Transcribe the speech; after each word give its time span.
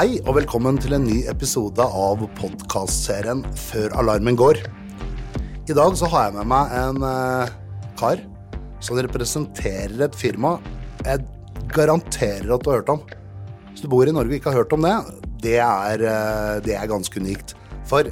Hei 0.00 0.14
og 0.22 0.32
velkommen 0.38 0.78
til 0.80 0.94
en 0.96 1.02
ny 1.04 1.18
episode 1.28 1.84
av 1.84 2.22
podkastserien 2.38 3.42
Før 3.52 3.92
alarmen 4.00 4.32
går. 4.32 4.56
I 5.68 5.74
dag 5.76 5.98
så 6.00 6.08
har 6.08 6.30
jeg 6.30 6.36
med 6.38 6.48
meg 6.48 6.72
en 6.72 7.04
eh, 7.04 7.50
kar 8.00 8.22
som 8.80 8.96
representerer 8.96 10.00
et 10.06 10.16
firma 10.16 10.54
jeg 11.04 11.20
garanterer 11.76 12.48
at 12.48 12.64
du 12.64 12.70
har 12.70 12.80
hørt 12.80 12.94
om. 12.94 13.04
Hvis 13.74 13.84
du 13.84 13.90
bor 13.92 14.08
i 14.08 14.16
Norge 14.16 14.32
og 14.32 14.38
ikke 14.38 14.54
har 14.54 14.62
hørt 14.62 14.72
om 14.72 14.88
det, 14.88 14.94
det 15.44 15.58
er, 15.66 16.06
eh, 16.14 16.56
det 16.64 16.78
er 16.78 16.88
ganske 16.88 17.20
unikt. 17.20 17.52
For 17.84 18.08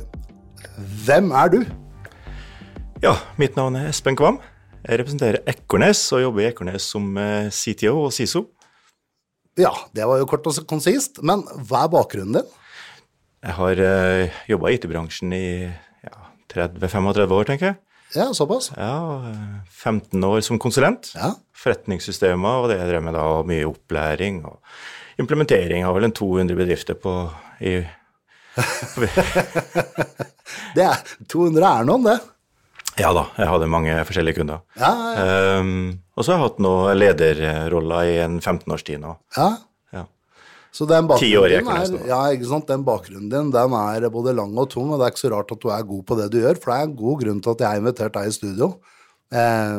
hvem 1.09 1.33
er 1.41 1.57
du? 1.57 1.59
Ja, 3.01 3.16
mitt 3.41 3.57
navn 3.57 3.80
er 3.80 3.89
Espen 3.95 4.20
Kvam. 4.20 4.43
Jeg 4.84 5.01
representerer 5.07 5.41
Ekornes 5.48 6.05
og 6.12 6.27
jobber 6.27 6.45
i 6.45 6.51
Ekornes 6.52 6.93
som 6.93 7.09
eh, 7.16 7.48
CTO 7.48 7.97
og 8.11 8.12
SISO. 8.12 8.45
Ja, 9.59 9.73
det 9.97 10.07
var 10.07 10.21
jo 10.21 10.29
kort 10.30 10.47
og 10.47 10.59
konsist, 10.71 11.19
men 11.27 11.43
hva 11.66 11.85
er 11.85 11.93
bakgrunnen 11.93 12.39
din? 12.39 12.55
Jeg 13.43 13.55
har 13.59 13.83
uh, 13.83 14.41
jobba 14.51 14.71
i 14.71 14.79
IT-bransjen 14.79 15.35
i 15.35 15.49
ja, 15.66 16.15
30-35 16.55 17.35
år, 17.35 17.49
tenker 17.49 17.73
jeg. 17.73 17.79
Ja, 18.16 18.35
såpass? 18.35 18.71
Ja, 18.73 19.21
eh, 19.29 19.61
15 19.69 20.25
år 20.25 20.41
som 20.41 20.59
konsulent. 20.59 21.11
Ja. 21.15 21.35
Forretningssystemer 21.59 22.63
og 22.63 22.71
det 22.73 22.79
drev 22.89 23.02
med 23.05 23.15
da, 23.19 23.27
mye 23.45 23.66
opplæring 23.69 24.41
og 24.49 24.57
implementering 25.21 25.85
av 25.85 25.99
vel 25.99 26.09
en 26.09 26.16
200 26.16 26.57
bedrifter 26.57 26.97
på 26.97 27.13
i 27.61 27.83
Det 30.75 30.83
er, 30.83 30.97
200 31.30 31.69
er 31.69 31.85
noen, 31.87 32.09
det. 32.09 32.16
Ja 32.98 33.12
da, 33.15 33.25
jeg 33.38 33.48
hadde 33.51 33.70
mange 33.70 33.95
forskjellige 34.09 34.41
kunder. 34.41 34.65
Ja, 34.79 34.93
ja, 34.93 35.25
Um, 35.59 35.98
og 36.15 36.25
så 36.25 36.33
har 36.33 36.38
jeg 36.38 36.48
hatt 36.48 36.61
noen 36.62 36.98
lederroller 36.98 38.11
i 38.11 38.15
en 38.24 38.38
15 38.41 38.73
års 38.74 38.84
tid 38.87 39.02
nå. 39.02 39.16
ja. 39.37 39.48
Ja. 39.95 40.04
Så 40.74 40.87
den 40.87 41.07
bakgrunnen 41.09 41.51
din 41.51 41.69
er, 41.73 42.09
ja, 42.10 42.19
ikke 42.35 42.49
sant? 42.51 42.69
den 42.69 42.85
bakgrunnen 42.87 43.30
din 43.32 43.52
den 43.54 43.76
er 43.79 44.09
både 44.15 44.35
lang 44.37 44.57
og 44.59 44.69
tung, 44.71 44.91
og 44.93 44.99
det 45.01 45.07
er 45.07 45.15
ikke 45.15 45.24
så 45.24 45.32
rart 45.32 45.54
at 45.54 45.63
du 45.63 45.71
er 45.74 45.87
god 45.87 46.02
på 46.07 46.19
det 46.19 46.29
du 46.35 46.41
gjør, 46.43 46.59
for 46.60 46.73
det 46.73 46.76
er 46.79 46.88
en 46.91 46.99
god 46.99 47.23
grunn 47.23 47.41
til 47.45 47.54
at 47.54 47.65
jeg 47.65 47.69
har 47.71 47.80
invitert 47.82 48.19
deg 48.19 48.29
i 48.29 48.37
studio. 48.37 48.69
Eh, 49.32 49.79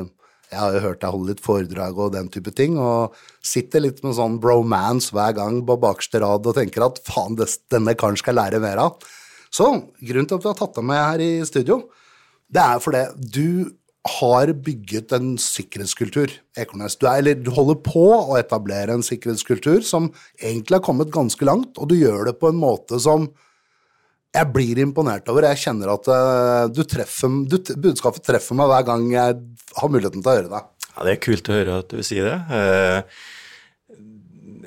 jeg 0.49 0.57
har 0.57 0.73
jo 0.73 0.81
hørt 0.87 1.01
deg 1.03 1.13
holde 1.13 1.29
litt 1.29 1.43
foredrag 1.45 1.99
og 2.01 2.13
den 2.15 2.31
type 2.33 2.51
ting, 2.57 2.79
og 2.81 3.15
sitter 3.45 3.83
litt 3.85 4.01
med 4.03 4.17
sånn 4.17 4.39
bromance 4.41 5.13
hver 5.13 5.35
gang 5.37 5.61
på 5.65 5.77
bakerste 5.83 6.23
rad 6.23 6.49
og 6.49 6.57
tenker 6.57 6.87
at 6.87 6.97
faen, 7.05 7.37
denne 7.69 7.93
karen 7.99 8.17
skal 8.19 8.39
lære 8.39 8.61
mer 8.63 8.81
av. 8.81 8.97
Så 9.53 9.69
grunnen 10.01 10.29
til 10.29 10.39
at 10.39 10.45
vi 10.45 10.49
har 10.49 10.57
tatt 10.57 10.77
deg 10.77 10.89
med 10.89 11.03
her 11.03 11.21
i 11.25 11.31
studio, 11.45 11.83
det 12.49 12.61
er 12.63 12.79
fordi 12.81 13.03
du 13.35 13.49
har 14.09 14.49
bygget 14.65 15.11
en 15.13 15.33
sikkerhetskultur, 15.41 16.31
Ekornes. 16.57 16.95
Du, 16.97 17.05
er, 17.11 17.33
du 17.35 17.51
holder 17.53 17.77
på 17.83 18.05
å 18.15 18.37
etablere 18.39 18.95
en 18.95 19.03
sikkerhetskultur 19.05 19.83
som 19.85 20.07
egentlig 20.39 20.79
har 20.79 20.85
kommet 20.85 21.11
ganske 21.13 21.45
langt, 21.45 21.77
og 21.77 21.91
du 21.91 21.97
gjør 21.99 22.29
det 22.31 22.37
på 22.39 22.49
en 22.49 22.57
måte 22.61 22.97
som 23.03 23.27
jeg 24.33 24.49
blir 24.53 24.79
imponert 24.81 25.27
over. 25.29 25.47
Jeg 25.51 25.61
kjenner 25.65 25.91
at 25.95 26.09
eh, 26.13 26.65
du 26.73 26.83
treffer, 26.87 27.35
du, 27.49 27.57
budskapet 27.81 28.25
treffer 28.25 28.57
meg 28.57 28.69
hver 28.71 28.85
gang 28.87 29.07
jeg 29.13 29.39
har 29.81 29.91
muligheten 29.91 30.23
til 30.23 30.31
å 30.31 30.37
høre 30.37 30.51
det. 30.53 30.63
Ja, 30.89 31.05
Det 31.05 31.13
er 31.15 31.21
kult 31.25 31.49
å 31.49 31.57
høre 31.57 31.77
at 31.83 31.93
du 31.93 32.01
sier 32.05 32.29
det. 32.29 32.39
Eh, 32.59 33.25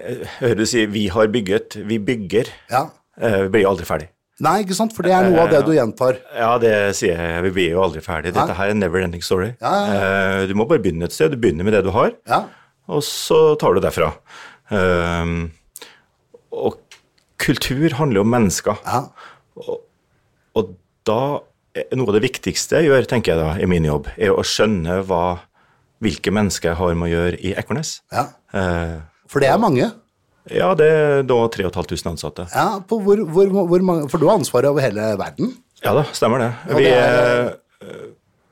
Jeg 0.02 0.26
hører 0.40 0.56
du 0.58 0.66
si 0.66 0.84
'vi 0.86 1.06
har 1.14 1.28
bygget', 1.30 1.76
vi 1.86 1.98
bygger. 1.98 2.48
Ja. 2.70 2.88
Eh, 3.20 3.42
Vi 3.42 3.48
blir 3.54 3.68
aldri 3.68 3.84
ferdig. 3.86 4.08
Nei, 4.42 4.56
ikke 4.64 4.74
sant? 4.74 4.92
For 4.96 5.06
det 5.06 5.12
er 5.14 5.28
noe 5.30 5.44
av 5.44 5.50
det 5.52 5.60
du 5.66 5.70
gjentar. 5.76 6.16
Ja, 6.34 6.56
det 6.58 6.72
sier 6.98 7.14
jeg. 7.14 7.42
Vi 7.46 7.50
blir 7.54 7.70
jo 7.76 7.82
aldri 7.84 8.00
ferdig. 8.02 8.32
Dette 8.34 8.56
her 8.58 8.72
er 8.72 8.74
never 8.74 8.98
ending 9.04 9.22
story. 9.22 9.52
Ja, 9.62 9.74
Eh, 9.92 10.46
Du 10.50 10.54
må 10.58 10.66
bare 10.66 10.82
begynne 10.82 11.04
et 11.06 11.12
sted. 11.14 11.30
Du 11.30 11.36
begynner 11.38 11.62
med 11.64 11.72
det 11.76 11.84
du 11.86 11.90
har, 11.94 12.10
Ja. 12.26 12.44
og 12.88 13.02
så 13.06 13.56
tar 13.58 13.74
du 13.74 13.80
derfra. 13.80 14.12
Eh, 14.70 15.48
Og 16.52 16.76
kultur 17.38 17.94
handler 17.96 18.16
jo 18.20 18.24
om 18.26 18.30
mennesker. 18.34 18.76
Ja. 18.84 19.06
Og 20.54 20.74
da 21.08 21.40
noe 21.96 22.08
av 22.10 22.12
det 22.18 22.22
viktigste 22.26 22.76
jeg 22.82 22.90
gjør, 22.90 23.06
tenker 23.08 23.32
jeg 23.32 23.40
da, 23.40 23.54
i 23.62 23.66
min 23.70 23.84
jobb, 23.88 24.10
er 24.18 24.34
å 24.34 24.42
skjønne 24.44 24.98
hva, 25.08 25.38
hvilke 26.04 26.30
mennesker 26.34 26.70
jeg 26.72 26.76
har 26.82 26.94
med 26.94 27.08
å 27.08 27.12
gjøre 27.14 27.38
i 27.40 27.54
Ekornes. 27.54 28.00
ja. 28.12 28.26
Eh, 28.52 28.98
For 29.26 29.40
det 29.40 29.48
er 29.48 29.56
mange. 29.58 29.86
Ja, 30.50 30.72
det 30.74 30.88
er 30.90 31.26
da 31.28 31.36
3500 31.54 32.08
ansatte. 32.10 32.46
Ja, 32.54 32.80
på 32.88 32.98
hvor, 33.04 33.20
hvor, 33.30 33.52
hvor 33.70 33.84
mange, 33.86 34.08
For 34.10 34.18
du 34.18 34.26
har 34.26 34.40
ansvaret 34.40 34.70
over 34.72 34.82
hele 34.82 35.12
verden? 35.20 35.52
Ja 35.82 35.94
da, 35.94 36.02
stemmer 36.14 36.42
det. 36.42 36.50
Vi 36.78 36.86
det 36.86 36.96
er, 36.98 37.52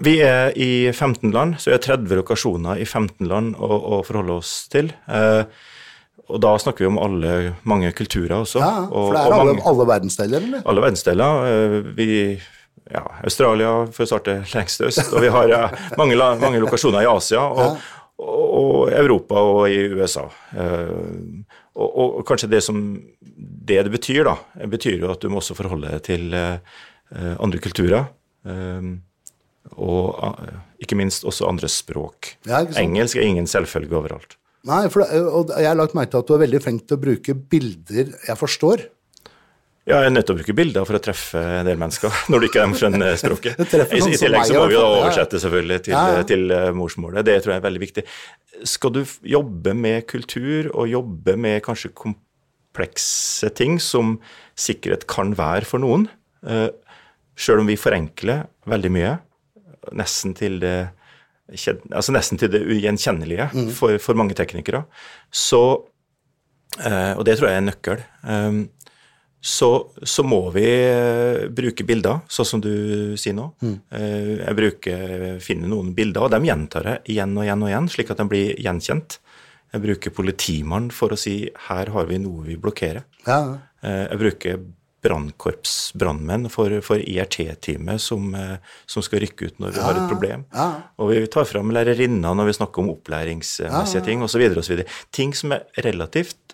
vi 0.00 0.14
er 0.24 0.54
i 0.56 0.90
15 0.92 1.30
land, 1.34 1.58
så 1.60 1.70
vi 1.70 1.76
har 1.76 1.82
30 1.84 2.22
lokasjoner 2.22 2.80
i 2.80 2.86
15 2.86 3.28
land 3.28 3.58
å, 3.60 3.68
å 3.68 4.00
forholde 4.06 4.38
oss 4.40 4.54
til. 4.72 4.88
Eh, 5.10 5.42
og 6.30 6.40
da 6.40 6.54
snakker 6.62 6.86
vi 6.86 6.88
om 6.88 6.98
alle, 7.02 7.34
mange 7.68 7.90
kulturer 7.96 8.38
også. 8.38 8.62
Ja, 8.62 8.72
for 8.88 9.12
det 9.12 9.20
er 9.20 9.34
alle, 9.34 9.44
mange, 9.50 9.66
alle 9.66 9.86
verdensdeler, 9.90 10.46
eller? 10.46 10.64
alle 10.64 10.84
verdensdeler. 10.86 11.50
Eh, 11.50 11.76
Vi, 11.98 12.08
ja, 12.90 13.04
Australia, 13.26 13.72
for 13.92 14.06
å 14.06 14.10
starte 14.10 14.40
lengst 14.54 14.86
øst, 14.88 15.10
og 15.12 15.24
vi 15.26 15.32
har 15.34 15.50
ja, 15.52 15.62
mange, 16.00 16.16
mange 16.40 16.62
lokasjoner 16.62 17.04
i 17.04 17.10
Asia. 17.10 17.44
Og, 17.50 17.90
og, 18.20 18.46
og 18.60 18.92
Europa 18.94 19.42
og 19.52 19.62
i 19.68 19.82
USA. 20.00 20.24
Eh, 20.56 21.59
og, 21.76 21.88
og, 21.88 22.16
og 22.20 22.24
kanskje 22.28 22.50
det 22.50 22.62
som 22.66 22.80
det 23.20 23.82
det 23.86 23.92
betyr, 23.92 24.24
da, 24.26 24.34
betyr 24.70 24.98
jo 25.04 25.12
at 25.12 25.22
du 25.22 25.30
må 25.30 25.38
også 25.40 25.56
forholde 25.58 25.92
deg 25.92 26.02
til 26.08 26.34
eh, 26.34 27.36
andre 27.38 27.62
kulturer. 27.62 28.10
eh, 28.48 28.90
og 29.76 30.16
eh, 30.24 30.60
ikke 30.82 30.96
minst 30.98 31.26
også 31.28 31.48
andre 31.48 31.68
språk. 31.70 32.34
Ja. 32.48 32.64
Engelsk 32.80 33.20
er 33.20 33.28
ingen 33.28 33.46
selvfølge 33.50 33.98
overalt. 33.98 34.36
Nei, 34.68 34.82
for 34.92 35.04
og 35.08 35.52
jeg 35.56 35.68
har 35.70 35.78
lagt 35.78 35.94
merke 35.96 36.12
til 36.12 36.20
at 36.20 36.28
du 36.28 36.34
er 36.36 36.42
veldig 36.42 36.60
flink 36.60 36.82
til 36.84 36.98
å 36.98 37.00
bruke 37.00 37.34
bilder 37.52 38.10
jeg 38.12 38.36
forstår. 38.36 38.82
Ja, 39.88 40.02
jeg 40.04 40.10
er 40.10 40.12
nødt 40.12 40.26
til 40.28 40.36
å 40.36 40.38
bruke 40.38 40.54
bilder 40.54 40.84
for 40.86 40.98
å 40.98 41.02
treffe 41.02 41.40
en 41.40 41.66
del 41.66 41.78
mennesker, 41.80 42.12
når 42.30 42.42
du 42.42 42.46
ikke 42.50 42.64
de 42.68 42.78
skjønner 42.80 43.16
språket. 43.20 43.60
I, 43.96 44.02
I 44.12 44.18
tillegg 44.20 44.44
så 44.50 44.58
må 44.58 44.66
vi 44.70 44.76
da 44.76 44.84
oversette 44.86 45.40
selvfølgelig 45.42 45.78
til, 45.86 45.94
Ja, 45.96 46.18
ja. 46.18 46.26
til 46.28 46.44
eh, 46.54 46.68
morsmålet. 46.76 47.24
Det 47.26 47.38
tror 47.40 47.54
jeg 47.54 47.62
er 47.62 47.66
veldig 47.66 47.82
viktig. 47.86 48.04
Skal 48.68 48.92
du 48.94 49.00
jobbe 49.32 49.74
med 49.78 50.04
kultur, 50.10 50.68
og 50.74 50.90
jobbe 50.92 51.36
med 51.40 51.62
kanskje 51.64 51.92
komplekse 51.96 53.50
ting 53.56 53.78
som 53.82 54.18
sikkerhet 54.60 55.08
kan 55.10 55.32
være 55.38 55.64
for 55.68 55.82
noen, 55.82 56.06
sjøl 57.40 57.62
om 57.62 57.68
vi 57.68 57.76
forenkler 57.80 58.44
veldig 58.68 58.90
mye, 58.92 59.14
nesten 59.96 60.36
til 60.36 60.60
det 60.62 60.74
altså 61.90 62.12
nesten 62.14 62.38
til 62.38 62.52
det 62.52 62.60
ugjenkjennelige 62.62 63.48
Mm. 63.56 63.70
for, 63.74 63.96
for 63.98 64.14
mange 64.14 64.36
teknikere, 64.38 64.84
så 65.32 65.62
Eh, 66.78 67.12
og 67.18 67.24
det 67.26 67.34
tror 67.36 67.48
jeg 67.50 67.56
er 67.58 67.62
en 67.64 67.66
nøkkel. 67.66 68.02
Så, 69.40 69.70
så 70.04 70.24
må 70.26 70.42
vi 70.52 70.66
eh, 70.68 71.46
bruke 71.48 71.86
bilder, 71.88 72.20
sånn 72.28 72.48
som 72.48 72.60
du 72.60 73.16
sier 73.16 73.32
nå. 73.36 73.46
Mm. 73.64 73.78
jeg 73.90 74.56
bruker, 74.58 75.40
finner 75.40 75.72
noen 75.72 75.94
bilder, 75.96 76.26
og 76.26 76.34
dem 76.34 76.44
gjentar 76.44 76.90
jeg 76.90 77.16
igjen 77.16 77.32
og 77.38 77.46
igjen 77.46 77.64
og 77.64 77.72
igjen, 77.72 77.88
slik 77.94 78.12
at 78.12 78.20
de 78.20 78.28
blir 78.28 78.60
gjenkjent. 78.60 79.16
Jeg 79.72 79.84
bruker 79.86 80.12
politimannen 80.12 80.92
for 80.92 81.14
å 81.14 81.18
si 81.18 81.40
her 81.70 81.92
har 81.94 82.08
vi 82.10 82.20
noe 82.20 82.44
vi 82.44 82.58
blokkerer. 82.60 83.06
Ja, 83.24 83.40
Eh, 83.80 84.06
jeg 84.10 84.20
bruker 84.20 84.60
brannkorps 85.00 85.94
brannmenn 85.96 86.50
for, 86.52 86.74
for 86.84 87.00
IRT-teamet 87.00 88.02
som, 88.04 88.34
eh, 88.36 88.58
som 88.84 89.04
skal 89.04 89.22
rykke 89.24 89.48
ut 89.48 89.62
når 89.62 89.72
vi 89.76 89.84
har 89.86 89.96
et 89.96 90.10
problem. 90.10 90.44
ja. 90.52 90.66
Og 91.00 91.12
vi 91.14 91.22
tar 91.32 91.48
fram 91.48 91.72
lærerinna 91.72 92.34
når 92.36 92.50
vi 92.50 92.56
snakker 92.58 92.82
om 92.82 92.92
opplæringsmessige 92.92 94.04
ting 94.04 94.22
osv. 94.26 94.44
osv. 94.60 94.84
Ting 95.16 95.32
som 95.36 95.56
er 95.56 95.64
relativt 95.86 96.49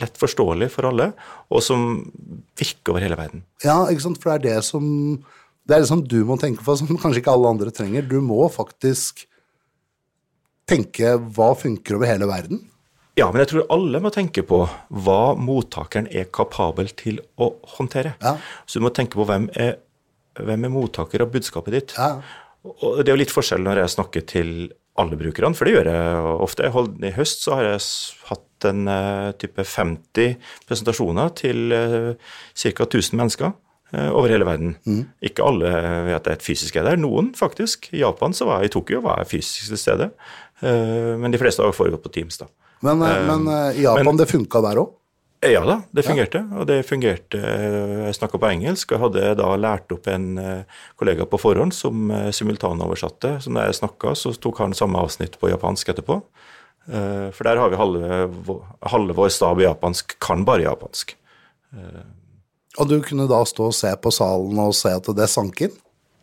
lett 0.00 0.16
forståelig 0.20 0.70
for 0.72 0.88
alle, 0.88 1.10
og 1.52 1.62
som 1.64 2.00
virker 2.58 2.94
over 2.94 3.04
hele 3.04 3.18
verden. 3.18 3.44
ja, 3.64 3.76
ikke 3.92 4.06
sant? 4.06 4.20
For 4.22 4.32
det 4.32 4.52
er 4.52 4.60
det 4.60 4.66
som 4.68 4.86
det 5.62 5.76
er 5.76 5.84
det 5.84 5.90
som 5.92 6.02
du 6.02 6.24
må 6.26 6.36
tenke 6.42 6.64
på, 6.64 6.74
som 6.78 6.90
kanskje 7.02 7.22
ikke 7.22 7.34
alle 7.36 7.52
andre 7.54 7.70
trenger. 7.74 8.02
Du 8.02 8.18
må 8.24 8.40
faktisk 8.50 9.26
tenke 10.68 11.16
hva 11.36 11.52
funker 11.58 11.98
over 11.98 12.10
hele 12.10 12.28
verden. 12.30 12.64
Ja, 13.18 13.26
men 13.28 13.42
jeg 13.42 13.50
tror 13.50 13.66
alle 13.74 14.00
må 14.00 14.10
tenke 14.14 14.42
på 14.48 14.62
hva 15.04 15.20
mottakeren 15.36 16.08
er 16.08 16.30
kapabel 16.32 16.88
til 16.96 17.20
å 17.36 17.52
håndtere. 17.74 18.14
Ja. 18.24 18.38
Så 18.64 18.80
du 18.80 18.86
må 18.86 18.92
tenke 18.96 19.18
på 19.20 19.26
hvem 19.28 19.50
er, 19.52 19.76
hvem 20.40 20.64
er 20.64 20.72
mottaker 20.72 21.26
av 21.26 21.34
budskapet 21.34 21.76
ditt. 21.76 21.94
Ja. 21.98 22.22
Og 22.64 23.02
det 23.02 23.10
er 23.10 23.16
jo 23.16 23.20
litt 23.20 23.34
forskjell 23.34 23.62
når 23.66 23.82
jeg 23.82 23.94
snakker 23.98 24.24
til 24.32 24.54
alle 25.00 25.16
brukerne, 25.16 25.56
for 25.56 25.68
det 25.68 25.76
gjør 25.76 25.88
jeg 25.88 26.38
ofte. 26.44 26.68
I 26.68 27.12
høst 27.16 27.46
så 27.46 27.56
har 27.56 27.68
jeg 27.70 27.84
hatt 28.28 28.66
en 28.68 28.86
eh, 28.92 29.32
type 29.40 29.64
50 29.64 30.36
presentasjoner 30.68 31.32
til 31.38 31.72
uh, 31.74 32.34
ca. 32.54 32.84
1000 32.84 33.16
mennesker 33.18 33.48
eh, 33.96 34.10
over 34.12 34.30
hele 34.30 34.46
verden. 34.46 34.76
Ikke 35.24 35.46
alle 35.48 35.72
vet 36.10 36.28
et 36.30 36.44
fysisk 36.44 36.76
er 36.78 36.86
der. 36.86 37.00
Noen, 37.00 37.32
faktisk. 37.38 37.88
I 37.96 38.04
Japan 38.04 38.36
så 38.36 38.46
var 38.46 38.62
jeg 38.62 38.70
i 38.70 38.74
Tokyo 38.76 39.02
var 39.08 39.22
jeg 39.24 39.32
fysisk 39.32 39.72
til 39.72 39.80
stede. 39.80 40.10
Eh, 40.62 41.14
men 41.18 41.34
de 41.34 41.40
fleste 41.42 41.64
har 41.64 41.74
foregått 41.74 42.04
på 42.04 42.12
Teams, 42.14 42.38
da. 42.38 42.48
Men, 42.82 43.02
eh, 43.02 43.22
men 43.26 43.48
eh, 43.50 43.80
i 43.80 43.86
Japan, 43.86 44.18
det 44.18 44.30
funka 44.30 44.62
der 44.62 44.82
òg? 44.82 44.92
Ja 45.42 45.64
da, 45.66 45.80
det 45.90 46.04
fungerte. 46.06 46.44
Og 46.54 46.66
det 46.70 46.82
fungerte 46.86 47.38
eh, 47.42 47.94
Jeg 48.06 48.14
snakka 48.14 48.38
på 48.38 48.50
engelsk 48.52 48.92
og 48.94 49.08
hadde 49.08 49.32
da 49.40 49.48
lært 49.58 49.90
opp 49.94 50.06
en 50.10 50.36
eh, 50.38 50.78
kollega 51.00 51.26
på 51.26 51.40
forhånd 51.40 51.74
som 51.74 52.12
eh, 52.14 52.28
simultanoversatte. 52.34 53.34
Så 53.42 53.50
når 53.50 53.66
jeg 53.70 53.80
snakka, 53.80 54.14
så 54.18 54.34
tok 54.38 54.62
han 54.62 54.76
samme 54.78 55.02
avsnitt 55.02 55.38
på 55.40 55.50
japansk 55.50 55.90
etterpå. 55.94 56.20
For 56.82 57.46
der 57.46 57.60
har 57.62 57.70
vi 57.70 57.78
halve, 57.78 58.54
halve 58.90 59.14
vår 59.14 59.28
stab 59.30 59.60
i 59.60 59.62
japansk 59.68 60.16
kan 60.18 60.40
bare 60.42 60.64
japansk. 60.64 61.12
Og 62.74 62.88
du 62.90 62.96
kunne 63.06 63.28
da 63.30 63.38
stå 63.46 63.68
og 63.68 63.76
se 63.78 63.92
på 64.02 64.10
salen 64.10 64.58
og 64.58 64.74
se 64.74 64.90
at 64.98 65.06
det 65.14 65.28
sank 65.30 65.62
inn? 65.62 65.76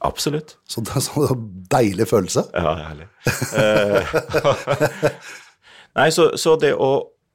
Absolutt. 0.04 0.58
Så 0.68 0.84
det 0.84 0.98
er 1.00 1.06
sånn 1.06 1.46
deilig 1.72 2.10
følelse. 2.12 2.44
Ja, 2.52 2.76
det 2.76 2.84
er 2.84 2.92
herlig. 2.92 3.08
Nei, 6.00 6.10
så, 6.16 6.28
så, 6.40 6.58
det 6.60 6.74
å 6.76 6.92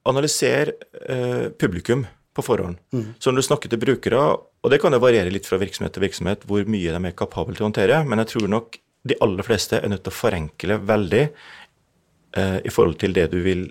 analysere 0.08 0.74
eh, 1.08 1.48
publikum 1.60 2.04
på 2.34 2.42
forhånd 2.42 2.80
mm. 2.92 3.04
Så 3.22 3.30
når 3.30 3.42
du 3.42 3.46
snakker 3.48 3.70
til 3.70 3.80
brukere, 3.80 4.22
og 4.64 4.72
det 4.72 4.80
kan 4.82 4.94
jo 4.94 5.02
variere 5.02 5.32
litt 5.32 5.46
fra 5.48 5.60
virksomhet 5.60 5.94
til 5.94 6.04
virksomhet 6.04 6.44
hvor 6.48 6.66
mye 6.70 6.94
de 6.94 7.10
er 7.10 7.16
kapable 7.16 7.54
til 7.54 7.66
å 7.66 7.70
håndtere, 7.70 8.02
men 8.08 8.22
jeg 8.22 8.32
tror 8.34 8.50
nok 8.56 8.80
de 9.04 9.16
aller 9.24 9.46
fleste 9.46 9.78
er 9.78 9.92
nødt 9.92 10.04
til 10.06 10.14
å 10.14 10.16
forenkle 10.16 10.80
veldig 10.88 11.24
eh, 11.24 12.58
i 12.64 12.72
forhold 12.72 12.98
til 13.02 13.16
det 13.16 13.28
du 13.34 13.40
vil 13.44 13.66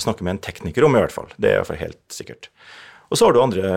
snakke 0.00 0.24
med 0.24 0.36
en 0.36 0.44
tekniker 0.44 0.86
om, 0.86 0.94
i 0.96 1.02
hvert 1.02 1.14
fall. 1.14 1.32
Det 1.36 1.50
er 1.50 1.58
iallfall 1.58 1.80
helt 1.80 2.00
sikkert. 2.14 2.48
Og 3.10 3.18
så 3.18 3.26
har 3.26 3.34
du 3.34 3.42
andre 3.42 3.72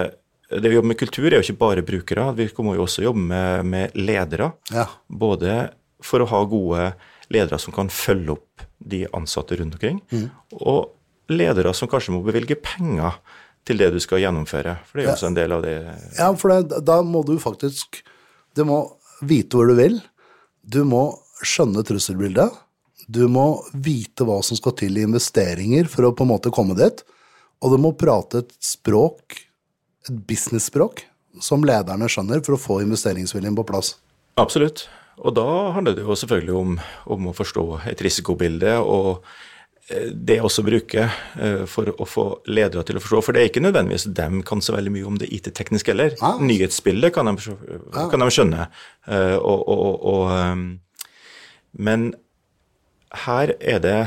det 0.53 0.69
vi 0.69 0.75
jobber 0.75 0.91
med 0.91 0.99
kultur, 0.99 1.27
er 1.29 1.39
jo 1.39 1.45
ikke 1.45 1.61
bare 1.61 1.85
brukere. 1.85 2.27
Vi 2.37 2.47
må 2.61 2.75
jo 2.77 2.83
også 2.85 3.05
jobbe 3.05 3.21
med, 3.31 3.65
med 3.65 3.95
ledere. 3.97 4.51
Ja. 4.73 4.85
Både 5.07 5.71
for 6.03 6.21
å 6.21 6.29
ha 6.29 6.43
gode 6.49 6.91
ledere 7.33 7.59
som 7.61 7.73
kan 7.73 7.89
følge 7.89 8.35
opp 8.35 8.65
de 8.77 9.05
ansatte 9.15 9.57
rundt 9.57 9.77
omkring, 9.77 10.01
mm. 10.11 10.27
og 10.59 10.91
ledere 11.31 11.73
som 11.77 11.89
kanskje 11.91 12.15
må 12.15 12.23
bevilge 12.25 12.57
penger 12.59 13.19
til 13.67 13.79
det 13.79 13.93
du 13.95 13.99
skal 14.03 14.23
gjennomføre. 14.23 14.75
For 14.89 14.99
det 14.99 15.03
er 15.03 15.07
jo 15.07 15.13
også 15.15 15.29
en 15.29 15.37
del 15.37 15.55
av 15.55 15.63
det. 15.63 15.77
Ja, 16.17 16.31
for 16.39 16.51
det, 16.51 16.81
da 16.83 16.99
må 17.05 17.23
du 17.27 17.37
faktisk 17.41 18.03
Du 18.53 18.61
må 18.69 18.83
vite 19.25 19.57
hvor 19.57 19.65
du 19.65 19.73
vil. 19.79 19.95
Du 20.61 20.83
må 20.85 21.07
skjønne 21.41 21.81
trusselbildet. 21.87 22.51
Du 23.09 23.25
må 23.31 23.63
vite 23.73 24.27
hva 24.27 24.35
som 24.45 24.59
skal 24.59 24.75
til 24.77 24.99
i 24.99 25.07
investeringer 25.07 25.89
for 25.89 26.05
å 26.05 26.13
på 26.13 26.27
en 26.27 26.33
måte 26.35 26.53
komme 26.53 26.77
dit. 26.77 27.01
Og 27.65 27.73
du 27.73 27.79
må 27.81 27.95
prate 27.97 28.43
et 28.43 28.53
språk 28.61 29.39
et 30.09 30.19
businessspråk 30.27 31.05
som 31.41 31.63
lederne 31.65 32.09
skjønner 32.11 32.43
for 32.45 32.57
å 32.57 32.61
få 32.61 32.81
investeringsviljen 32.83 33.55
på 33.57 33.65
plass. 33.67 33.95
Absolutt. 34.39 34.85
Og 35.23 35.35
da 35.37 35.45
handler 35.75 35.95
det 35.97 36.05
jo 36.05 36.17
selvfølgelig 36.17 36.55
om, 36.57 36.77
om 37.15 37.29
å 37.29 37.35
forstå 37.37 37.65
et 37.91 38.01
risikobilde 38.03 38.75
og 38.81 39.23
det 40.13 40.39
også 40.39 40.63
bruke 40.63 41.05
eh, 41.09 41.63
for 41.69 41.91
å 41.91 42.07
få 42.07 42.25
ledere 42.47 42.85
til 42.87 42.99
å 42.99 43.03
forstå. 43.03 43.21
For 43.25 43.35
det 43.35 43.41
er 43.41 43.51
ikke 43.51 43.65
nødvendigvis 43.65 44.07
dem 44.15 44.41
kan 44.47 44.63
så 44.63 44.75
veldig 44.77 44.93
mye 44.95 45.09
om 45.09 45.19
det 45.19 45.31
IT-tekniske 45.35 45.91
heller. 45.91 46.15
Ah. 46.23 46.39
Nyhetsbildet 46.39 47.13
kan 47.15 47.29
de, 47.29 47.55
ah. 47.91 48.07
kan 48.11 48.23
de 48.23 48.29
skjønne. 48.31 48.67
Eh, 49.07 49.37
og, 49.37 49.67
og, 49.67 50.07
og, 50.13 50.63
men 51.73 52.11
her 53.27 53.55
er 53.59 53.83
det 53.83 53.99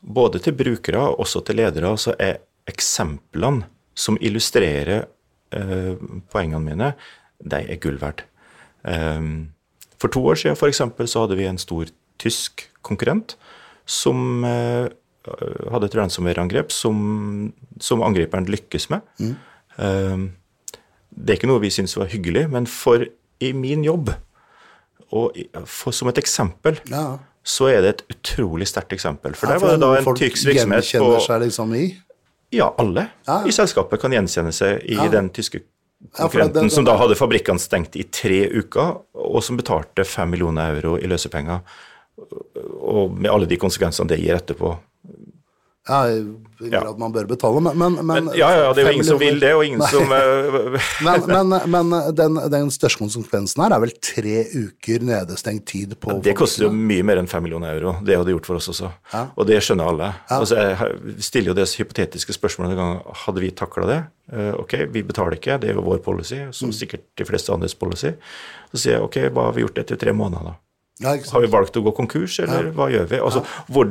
både 0.00 0.40
til 0.42 0.56
brukere 0.56 1.02
og 1.10 1.26
også 1.26 1.44
til 1.46 1.60
ledere, 1.60 1.92
så 2.00 2.16
er 2.18 2.40
eksemplene 2.70 3.68
som 3.98 4.16
illustrerer 4.24 5.04
Eh, 5.50 5.94
poengene 6.30 6.62
mine, 6.62 6.92
de 7.42 7.58
er 7.58 7.78
gull 7.82 7.98
verdt. 7.98 8.22
Eh, 8.86 9.22
for 9.98 10.12
to 10.14 10.22
år 10.22 10.38
siden 10.38 10.58
for 10.58 10.70
eksempel, 10.70 11.08
så 11.10 11.24
hadde 11.24 11.38
vi 11.40 11.48
en 11.50 11.58
stor 11.58 11.90
tysk 12.22 12.68
konkurrent 12.86 13.36
som 13.86 14.44
hadde 15.26 15.88
et 15.90 15.96
ransomware-angrep 15.98 16.72
som, 16.72 17.52
som, 17.82 18.02
angriperen 18.06 18.48
lykkes 18.48 18.88
med. 18.92 19.04
Mm. 19.20 19.34
Det 21.10 21.32
er 21.32 21.38
ikke 21.38 21.50
noe 21.50 21.62
vi 21.62 21.72
syns 21.74 21.96
var 21.98 22.10
hyggelig, 22.12 22.46
men 22.52 22.68
for 22.70 23.04
i 23.40 23.50
min 23.56 23.84
jobb, 23.84 24.12
og 25.16 25.36
for, 25.66 25.94
som 25.96 26.10
et 26.12 26.20
eksempel, 26.22 26.78
ja. 26.90 27.18
så 27.42 27.70
er 27.72 27.82
det 27.84 27.94
et 27.94 28.04
utrolig 28.14 28.68
sterkt 28.70 28.94
eksempel. 28.96 29.34
For 29.38 29.50
ja, 29.50 29.56
der 29.56 29.64
var 29.64 29.74
det 29.74 29.82
da 29.82 29.90
en 29.98 30.20
tysk 30.20 30.46
virksomhet 30.50 30.92
på 31.02 31.10
seg 31.24 31.44
liksom 31.46 31.74
i? 31.78 31.84
Ja, 32.54 32.72
alle 32.82 33.06
ja. 33.28 33.42
i 33.46 33.52
selskapet 33.54 34.00
kan 34.02 34.14
gjenkjenne 34.14 34.52
seg 34.54 34.82
i 34.90 34.98
den 35.12 35.30
tyske 35.34 35.62
konkurrenten, 36.16 36.66
ja, 36.66 36.74
som 36.74 36.86
da 36.86 36.96
hadde 36.98 37.18
fabrikkene 37.18 37.62
stengt 37.62 37.96
i 37.98 38.06
tre 38.10 38.42
uker, 38.50 39.02
og 39.14 39.42
som 39.44 39.58
betalte 39.60 40.06
fem 40.08 40.32
millioner 40.32 40.78
euro 40.78 40.96
i 40.98 41.10
løsepenger. 41.10 41.60
Og 42.80 43.12
med 43.14 43.30
alle 43.32 43.48
de 43.48 43.58
konsekvensene 43.60 44.10
det 44.10 44.20
gir 44.20 44.36
etterpå. 44.36 44.74
Ja, 45.88 46.00
ja. 46.60 46.80
man 46.98 47.12
bør 47.12 47.24
betale, 47.24 47.60
men, 47.64 47.78
men, 47.78 47.94
men 48.06 48.26
Ja, 48.36 48.50
ja, 48.52 48.72
det 48.76 48.82
er 48.82 48.90
jo 48.90 48.98
ingen 48.98 49.06
som 49.08 49.20
vil 49.20 49.38
det, 49.40 49.52
og 49.56 49.62
ingen 49.64 49.80
Nei. 49.80 49.88
som 49.88 50.12
uh, 50.12 50.76
Men, 51.30 51.54
men 51.72 51.94
den, 52.18 52.36
den, 52.52 52.68
største 52.74 53.00
konsekvensen 53.00 53.62
her 53.64 53.72
er 53.72 53.80
vel 53.80 53.94
tre 54.04 54.42
uker 54.52 55.06
nedestengt 55.08 55.64
tid 55.72 55.96
på 55.96 56.12
ja, 56.12 56.18
Det 56.28 56.36
koster 56.36 56.66
jo 56.66 56.70
mye 56.76 57.06
mer 57.08 57.22
enn 57.22 57.30
fem 57.32 57.46
millioner 57.46 57.72
euro, 57.72 57.96
det 58.04 58.20
hadde 58.20 58.36
gjort 58.36 58.50
for 58.50 58.60
oss 58.60 58.68
også. 58.74 58.92
Ja. 59.14 59.24
Og 59.40 59.48
det 59.48 59.62
skjønner 59.64 59.88
alle. 59.94 60.12
Altså, 60.36 60.60
jeg 60.60 61.16
stiller 61.24 61.54
jo 61.54 61.58
det 61.62 61.68
hypotetiske 61.80 62.36
spørsmålet 62.36 62.76
en 62.76 62.82
gang 62.82 63.20
hadde 63.24 63.44
vi 63.46 63.52
takla 63.56 63.88
det. 63.88 64.00
Uh, 64.30 64.52
ok, 64.60 64.82
vi 64.92 65.04
betaler 65.06 65.40
ikke, 65.40 65.56
det 65.62 65.72
er 65.72 65.80
jo 65.80 65.86
vår 65.88 66.04
policy, 66.04 66.42
som 66.52 66.74
mm. 66.74 66.76
sikkert 66.76 67.08
de 67.16 67.26
fleste 67.26 67.56
andres 67.56 67.78
policy. 67.78 68.12
Så 68.74 68.84
sier 68.84 68.98
jeg 68.98 69.06
ok, 69.06 69.22
hva 69.32 69.48
har 69.48 69.56
vi 69.56 69.64
gjort 69.64 69.80
etter 69.80 70.00
tre 70.00 70.12
måneder, 70.12 70.52
da? 70.52 70.60
har 71.00 71.40
vi 71.40 71.48
valgt 71.48 71.78
å 71.80 71.82
gå 71.84 71.92
konkurs, 71.96 72.36
eller 72.44 72.70
hva 72.76 72.90
gjør 72.92 73.06
vi? 73.08 73.20
Altså, 73.24 73.40
hvor, 73.72 73.88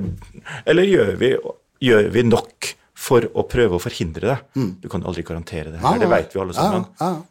eller 0.69 0.85
gjør 0.85 1.15
vi 1.17 1.31
gjør 1.83 2.09
vi 2.13 2.23
nok 2.27 2.73
for 2.99 3.25
å 3.31 3.45
prøve 3.47 3.77
å 3.77 3.83
forhindre 3.83 4.33
det? 4.33 4.37
Mm. 4.59 4.71
Du 4.83 4.89
kan 4.91 5.05
aldri 5.07 5.23
garantere 5.27 5.73
det. 5.73 5.83
Her, 5.83 5.99
det 6.01 6.09
vet 6.11 6.35
vi 6.35 6.41
alle 6.43 6.55
sammen. 6.57 6.87
Ja, 6.99 7.13
ja. 7.15 7.21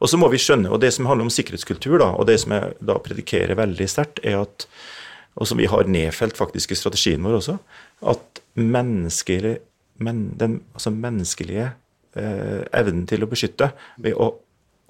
Og 0.00 0.08
så 0.08 0.16
må 0.16 0.30
vi 0.32 0.40
skjønne, 0.40 0.70
og 0.72 0.80
det 0.80 0.94
som 0.96 1.04
handler 1.10 1.28
om 1.28 1.34
sikkerhetskultur, 1.34 1.98
da, 2.00 2.14
og 2.16 2.24
det 2.30 2.38
som 2.40 2.54
jeg 2.56 2.72
da 2.88 2.96
predikerer 3.04 3.58
veldig 3.58 3.88
sterkt, 3.90 4.22
er 4.24 4.38
at 4.40 4.64
og 5.40 5.46
som 5.46 5.60
vi 5.60 5.68
har 5.70 5.88
nedfelt 5.88 6.38
faktisk 6.38 6.72
i 6.74 6.78
strategien 6.78 7.22
vår 7.24 7.38
også, 7.38 7.56
at 8.10 8.40
menneskelig, 8.58 9.58
men, 10.02 10.24
den 10.40 10.58
altså 10.74 10.90
menneskelige 10.94 11.68
eh, 12.18 12.64
evnen 12.76 13.06
til 13.08 13.24
å 13.24 13.28
beskytte 13.30 13.70
å, 14.10 14.30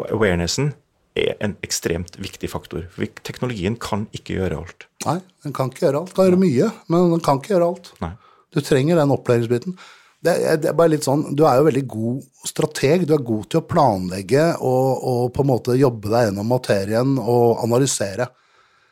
og 0.01 0.07
awarenessen 0.09 0.73
er 1.19 1.35
en 1.45 1.57
ekstremt 1.67 2.17
viktig 2.23 2.49
faktor. 2.53 2.87
For 2.95 3.05
teknologien 3.27 3.77
kan 3.83 4.07
ikke 4.17 4.39
gjøre 4.39 4.63
alt. 4.63 4.89
Nei, 5.05 5.19
den 5.45 5.55
kan 5.57 5.73
ikke 5.73 5.89
gjøre 5.89 6.03
alt. 6.03 6.15
Den 6.15 6.19
kan 6.19 6.31
gjøre 6.31 6.43
mye, 6.47 6.73
men 6.89 7.15
den 7.15 7.25
kan 7.27 7.43
ikke 7.43 7.55
gjøre 7.57 7.71
alt. 7.75 7.93
Nei. 8.01 8.13
Du 8.51 8.61
trenger 8.65 8.99
den 9.01 9.15
opplæringsbiten. 9.15 9.79
Det 10.21 10.35
er, 10.37 10.59
det 10.61 10.69
er, 10.69 10.77
bare 10.77 10.93
litt 10.93 11.07
sånn, 11.07 11.31
Du 11.33 11.47
er 11.49 11.57
jo 11.57 11.69
veldig 11.71 11.85
god 11.89 12.49
strateg. 12.49 13.07
Du 13.09 13.15
er 13.17 13.25
god 13.25 13.47
til 13.49 13.63
å 13.63 13.69
planlegge 13.69 14.51
og, 14.59 15.07
og 15.13 15.23
på 15.37 15.45
en 15.45 15.51
måte 15.55 15.79
jobbe 15.81 16.13
deg 16.13 16.29
gjennom 16.29 16.51
materien 16.53 17.15
og 17.21 17.63
analysere. 17.65 18.29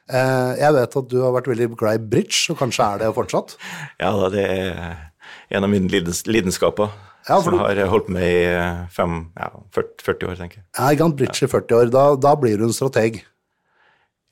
Eh, 0.09 0.53
jeg 0.57 0.77
vet 0.79 0.97
at 1.03 1.11
du 1.11 1.19
har 1.21 1.35
vært 1.37 1.51
veldig 1.53 1.69
glad 1.77 1.99
i 1.99 2.09
bridge, 2.15 2.47
og 2.53 2.63
kanskje 2.63 2.87
er 2.87 3.03
det 3.03 3.13
fortsatt? 3.17 3.59
Ja, 4.01 4.15
det 4.33 4.47
er 4.47 4.79
en 5.53 5.67
av 5.67 5.73
mine 5.73 5.91
lidenskaper. 5.93 6.95
Ja, 7.29 7.43
som 7.45 7.59
har 7.61 7.77
holdt 7.93 8.09
med 8.09 8.25
i 8.25 8.45
fem, 8.95 9.19
ja, 9.37 9.51
40, 9.77 10.05
40, 10.07 10.31
år, 10.31 10.39
tenker 10.39 10.63
jeg. 10.63 10.67
Ja, 10.79 10.87
ikke 10.95 11.05
sant, 11.05 11.19
bridge 11.19 11.45
i 11.45 11.51
40 11.53 11.77
år. 11.77 11.91
Da, 11.93 12.05
da 12.17 12.33
blir 12.41 12.57
du 12.57 12.65
en 12.71 12.73
strateg. 12.73 13.21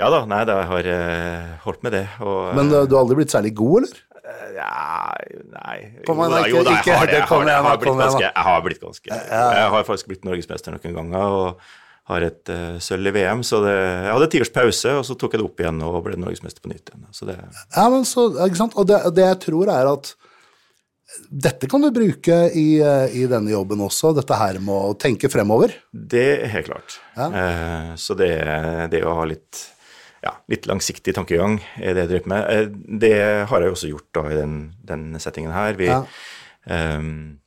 Ja 0.00 0.08
da, 0.12 0.22
nei, 0.28 0.42
da 0.48 0.58
har 0.68 0.88
jeg 0.88 1.58
holdt 1.64 1.84
med 1.84 1.94
det. 1.96 2.06
Og, 2.24 2.54
Men 2.56 2.72
du, 2.72 2.78
du 2.88 2.96
har 2.96 3.04
aldri 3.04 3.20
blitt 3.20 3.32
særlig 3.32 3.52
god, 3.56 3.82
eller? 3.82 4.00
Ja, 4.26 5.14
nei 5.54 5.76
Kom 6.06 6.18
da, 6.18 6.42
jo, 6.50 6.64
da, 6.66 6.80
jeg 6.82 6.96
har 6.98 7.06
det. 7.06 7.20
Jeg 7.20 7.26
har, 7.30 7.46
jeg 7.46 7.64
har, 7.66 7.76
blitt, 7.78 7.98
ganske, 8.00 8.22
jeg 8.26 8.46
har 8.48 8.62
blitt 8.64 8.80
ganske 8.82 9.18
Jeg 9.18 9.74
har 9.76 9.84
faktisk 9.86 10.10
blitt 10.10 10.26
norgesmester 10.26 10.74
noen 10.74 10.96
ganger. 11.00 11.36
og 11.40 11.66
har 12.06 12.22
et 12.22 12.52
uh, 12.54 12.76
sølv 12.82 13.10
i 13.10 13.14
VM, 13.16 13.42
så 13.46 13.58
det, 13.64 13.74
jeg 13.74 14.12
hadde 14.14 14.28
ti 14.30 14.40
års 14.44 14.52
pause, 14.54 14.92
og 15.00 15.02
så 15.08 15.16
tok 15.18 15.34
jeg 15.34 15.42
det 15.42 15.48
opp 15.48 15.62
igjen 15.62 15.82
og 15.82 15.96
ble 16.06 16.18
norgesmester 16.22 16.62
på 16.62 16.70
nytt 16.70 16.92
igjen. 16.92 17.08
Så 17.10 17.26
det, 17.26 17.34
ja, 17.74 17.86
men 17.90 18.06
så, 18.06 18.28
ikke 18.46 18.60
sant? 18.60 18.76
Og 18.78 18.86
det, 18.86 19.00
det, 19.16 19.24
jeg 19.26 19.40
tror 19.48 19.72
er 19.74 19.90
at 19.90 20.12
dette 21.46 21.66
kan 21.70 21.82
du 21.82 21.88
bruke 21.94 22.36
i, 22.54 22.66
eh, 22.82 23.16
i, 23.16 23.24
denne 23.30 23.50
jobben 23.50 23.82
også, 23.82 24.12
dette 24.14 24.38
her 24.38 24.58
med 24.62 24.74
å 24.74 24.94
tenke 25.00 25.30
fremover. 25.32 25.74
Det 25.90 26.26
er 26.44 26.52
helt 26.52 26.70
klart. 26.70 26.98
Ja. 27.16 27.26
Uh, 27.32 27.90
så 27.98 28.14
det, 28.18 28.30
det 28.92 29.02
å 29.06 29.16
ha 29.18 29.26
litt 29.26 29.64
ja, 30.24 30.32
litt 30.50 30.68
langsiktig 30.68 31.14
tankegang 31.16 31.58
er 31.76 31.96
det 31.96 32.04
jeg 32.04 32.12
driver 32.14 32.30
med. 32.32 32.46
Eh, 32.52 32.96
det 33.02 33.16
har 33.50 33.64
jeg 33.64 33.74
også 33.74 33.90
gjort 33.90 34.08
da 34.16 34.24
i 34.30 34.38
den, 34.38 34.54
den 34.86 35.08
settingen 35.22 35.54
her. 35.54 35.76
Vi, 35.78 35.90
ja. 35.90 36.02
um, 36.66 37.38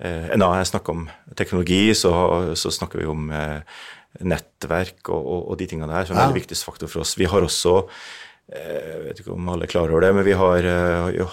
uh, 0.00 0.32
når 0.34 0.60
jeg 0.60 0.70
snakker 0.72 0.96
om 0.96 1.08
teknologi, 1.38 1.82
så, 1.98 2.12
så 2.58 2.72
snakker 2.74 3.02
vi 3.02 3.10
om 3.10 3.28
uh, 3.32 3.82
nettverk 4.20 5.10
og, 5.10 5.20
og, 5.20 5.42
og, 5.42 5.58
de 5.60 5.68
tingene 5.70 5.90
der 5.92 6.08
som 6.08 6.16
er 6.16 6.24
ja. 6.24 6.30
veldig 6.30 6.42
viktig 6.42 6.62
faktor 6.62 6.90
for 6.92 7.04
oss. 7.04 7.18
Vi 7.20 7.28
har 7.30 7.44
også 7.44 7.82
jeg 8.46 9.00
vet 9.02 9.18
ikke 9.18 9.32
om 9.34 9.48
alle 9.50 9.66
er 9.66 9.70
klar 9.72 9.90
over 9.90 10.04
det, 10.04 10.12
men 10.14 10.22
vi 10.22 10.36
har 10.38 10.62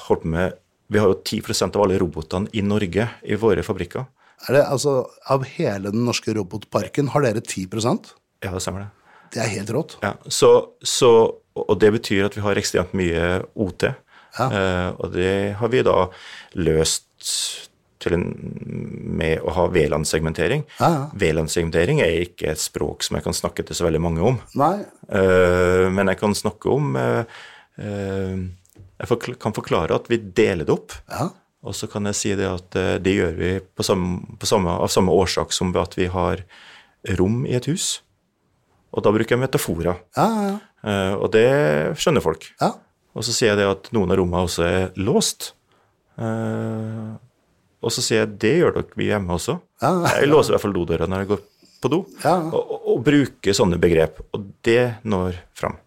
holdt 0.08 0.24
med 0.25 0.56
vi 0.94 0.98
har 1.02 1.10
jo 1.10 1.20
10% 1.22 1.78
av 1.78 1.86
alle 1.86 2.00
robotene 2.02 2.52
i 2.54 2.63
Norge 2.66 3.08
i 3.25 3.38
våre 3.40 3.63
fabrikker. 3.66 4.06
Er 4.48 4.58
det, 4.58 4.63
altså, 4.68 4.98
Av 5.32 5.46
hele 5.56 5.94
den 5.94 6.04
norske 6.08 6.34
robotparken 6.36 7.13
har 7.13 7.24
dere 7.25 7.42
10% 7.42 8.12
Ja, 8.44 8.52
det 8.52 8.62
stemmer 8.63 8.86
det. 8.86 9.03
Det 9.34 9.42
er 9.42 9.52
helt 9.56 9.74
rått. 9.74 9.98
Ja, 10.04 10.13
så, 10.30 10.52
så, 10.86 11.12
og 11.58 11.75
det 11.82 11.94
betyr 11.98 12.28
at 12.30 12.38
vi 12.38 12.46
har 12.46 12.60
ekstremt 12.60 12.94
mye 12.98 13.42
OT. 13.54 13.90
Ja. 14.38 14.48
Uh, 14.50 14.90
og 14.98 15.13
det 15.13 15.34
har 15.60 15.74
vi 15.74 15.84
da 15.86 15.98
løst 16.58 17.10
en, 18.10 18.25
med 19.16 19.40
å 19.46 19.54
ha 19.56 19.68
VLAN-segmentering. 19.72 20.66
Ja, 20.82 20.90
ja. 20.92 21.04
VLAN-segmentering 21.22 22.02
er 22.04 22.25
ikke 22.25 22.50
et 22.52 22.60
språk 22.62 23.06
som 23.06 23.16
jeg 23.16 23.24
kan 23.24 23.38
snakke 23.38 23.63
til 23.63 23.78
så 23.78 23.88
veldig 23.88 24.02
mange 24.04 24.25
om. 24.34 24.42
Uh, 24.58 25.88
men 25.94 26.12
jeg 26.12 26.20
kan 26.20 26.36
snakke 26.36 26.74
om 26.74 26.98
uh, 26.98 27.24
Jeg 27.80 29.38
kan 29.40 29.56
forklare 29.56 29.96
at 29.96 30.12
vi 30.12 30.20
deler 30.20 30.68
det 30.68 30.75
opp. 30.75 30.98
Og 31.63 31.75
så 31.78 31.88
kan 31.88 32.10
jeg 32.10 32.20
si 32.20 32.34
det 32.36 32.48
at 32.50 32.75
eh, 32.80 32.98
det 33.04 33.16
gjør 33.16 33.36
vi 33.38 33.52
på 33.63 33.86
samme, 33.88 34.36
på 34.40 34.48
samme, 34.48 34.75
av 34.84 34.92
samme 34.92 35.13
årsak 35.16 35.56
som 35.56 35.72
at 35.80 35.96
vi 35.96 36.10
har 36.12 36.44
rom 37.20 37.46
i 37.48 37.56
et 37.56 37.70
hus. 37.72 38.02
Og 38.94 39.04
da 39.06 39.12
bruker 39.16 39.36
jeg 39.36 39.42
metaforer. 39.42 40.00
Ja, 40.18 40.26
ja, 40.30 40.48
ja. 40.52 40.58
Eh, 40.84 41.14
og 41.18 41.32
det 41.34 41.48
skjønner 42.00 42.24
folk. 42.26 42.50
ja. 42.62 42.74
Og 43.14 43.22
så 43.22 43.30
sier 43.30 43.52
jeg 43.52 43.60
det 43.60 43.66
at 43.70 43.92
noen 43.94 44.10
av 44.10 44.18
rommene 44.18 44.48
også 44.48 44.64
er 44.66 44.96
låst. 44.98 45.52
Eh, 46.18 47.12
og 47.84 47.92
så 47.94 48.02
sier 48.02 48.24
jeg 48.24 48.32
det 48.42 48.54
gjør 48.58 48.78
dere 48.80 48.98
vi 48.98 49.10
hjemme 49.12 49.36
også. 49.36 49.60
Ja, 49.84 49.92
ja. 50.02 50.14
Jeg 50.24 50.32
låser 50.32 50.54
i 50.54 50.56
hvert 50.56 50.64
fall 50.64 50.74
dodøra 50.74 51.06
når 51.10 51.22
jeg 51.22 51.30
går 51.34 51.44
på 51.84 51.92
do. 51.94 52.00
Ja. 52.24 52.36
Og, 52.48 52.62
og, 52.64 52.88
og 52.94 53.04
bruker 53.06 53.54
sånne 53.58 53.78
begrep. 53.82 54.18
Og 54.34 54.48
det 54.66 54.96
når 55.06 55.38
fram. 55.54 55.78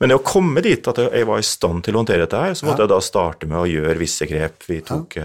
Men 0.00 0.10
det 0.10 0.16
å 0.18 0.24
komme 0.24 0.62
dit 0.64 0.88
at 0.90 0.98
jeg 1.04 1.26
var 1.28 1.42
i 1.42 1.46
stand 1.46 1.84
til 1.86 1.94
å 1.94 2.00
håndtere 2.00 2.24
dette 2.24 2.40
her, 2.40 2.56
så 2.58 2.66
måtte 2.66 2.86
jeg 2.86 2.90
da 2.94 3.00
starte 3.04 3.46
med 3.50 3.60
å 3.60 3.68
gjøre 3.68 4.00
visse 4.00 4.26
grep. 4.30 4.64
Vi 4.66 4.80
tok 4.86 5.18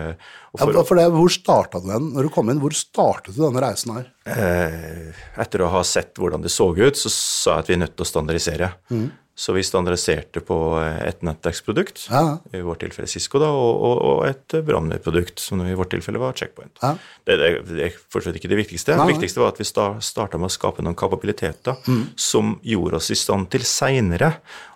eh, 0.59 0.65
og 0.67 0.73
ja 0.73 0.79
for, 0.81 0.89
for 0.91 0.99
det, 1.01 1.05
hvor 1.15 1.29
starta 1.33 1.81
du 1.83 1.87
den? 1.91 2.09
Når 2.15 2.27
du 2.27 2.33
kom 2.33 2.49
inn, 2.53 2.59
hvor 2.63 2.73
startet 2.75 3.35
du 3.37 3.43
denne 3.45 3.61
reisen 3.63 3.95
her? 3.97 4.09
eh, 4.27 5.13
Etter 5.41 5.63
å 5.65 5.71
ha 5.71 5.83
sett 5.87 6.17
hvordan 6.19 6.41
det 6.43 6.51
så 6.53 6.71
ut, 6.75 6.97
så 6.99 7.09
sa 7.13 7.57
jeg 7.57 7.65
at 7.65 7.71
vi 7.71 7.77
er 7.79 7.83
nødt 7.85 7.95
til 7.97 8.05
å 8.07 8.11
standardisere. 8.11 8.73
Mm. 8.91 9.07
Så 9.37 9.53
vi 9.53 9.61
standardiserte 9.61 10.41
på 10.41 10.55
eh, 10.81 10.95
et 11.11 11.19
nettverksprodukt, 11.21 12.07
Ja. 12.09 12.39
i 12.57 12.61
vårt 12.65 12.79
tilfelle 12.81 13.05
Cisco, 13.07 13.37
da, 13.37 13.51
og, 13.53 13.83
og, 13.85 13.99
og 14.09 14.23
et 14.25 14.55
brannmedprodukt, 14.65 15.37
som 15.43 15.61
i 15.61 15.75
vårt 15.77 15.91
tilfelle 15.93 16.17
var 16.17 16.33
Checkpoint. 16.33 16.73
Ja. 16.81 16.95
Det, 17.21 17.35
det, 17.37 17.51
det 17.69 17.83
er 17.85 17.99
fortsatt 18.09 18.39
ikke 18.39 18.49
det 18.49 18.57
viktigste. 18.63 18.95
Det 18.97 19.05
viktigste 19.11 19.43
var 19.43 19.53
at 19.53 19.61
vi 19.61 19.67
sta, 19.69 19.91
starta 20.01 20.41
med 20.41 20.49
å 20.49 20.55
skape 20.55 20.81
noen 20.81 20.97
kapabiliteter 20.97 21.77
som 22.17 22.55
gjorde 22.65 22.97
oss 22.97 23.11
i 23.13 23.19
stand 23.21 23.51
til 23.53 23.61
seinere 23.61 24.31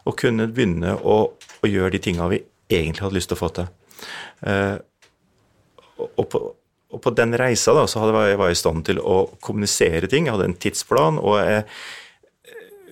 å 0.06 0.14
kunne 0.14 0.46
begynne 0.54 0.94
å, 1.02 1.18
å 1.34 1.66
gjøre 1.74 1.96
de 1.98 2.04
tinga 2.12 2.30
vi 2.30 2.44
egentlig 2.70 3.02
hadde 3.08 3.18
lyst 3.18 3.34
til 3.34 3.40
å 3.40 3.42
få 3.42 3.50
til. 3.58 3.72
Eh, 4.46 4.78
og, 6.10 6.28
på, 6.32 6.44
og 6.92 7.02
på 7.04 7.14
den 7.16 7.36
reisa 7.40 7.74
da, 7.78 7.88
så 7.88 8.04
hadde 8.04 8.28
jeg, 8.30 8.40
var 8.42 8.52
jeg 8.52 8.60
i 8.60 8.62
stand 8.62 8.86
til 8.88 9.02
å 9.02 9.24
kommunisere 9.44 10.10
ting. 10.12 10.28
Jeg 10.28 10.36
hadde 10.36 10.50
en 10.52 10.60
tidsplan, 10.66 11.20
og 11.22 11.40
jeg 11.40 11.64
eh, 11.64 11.82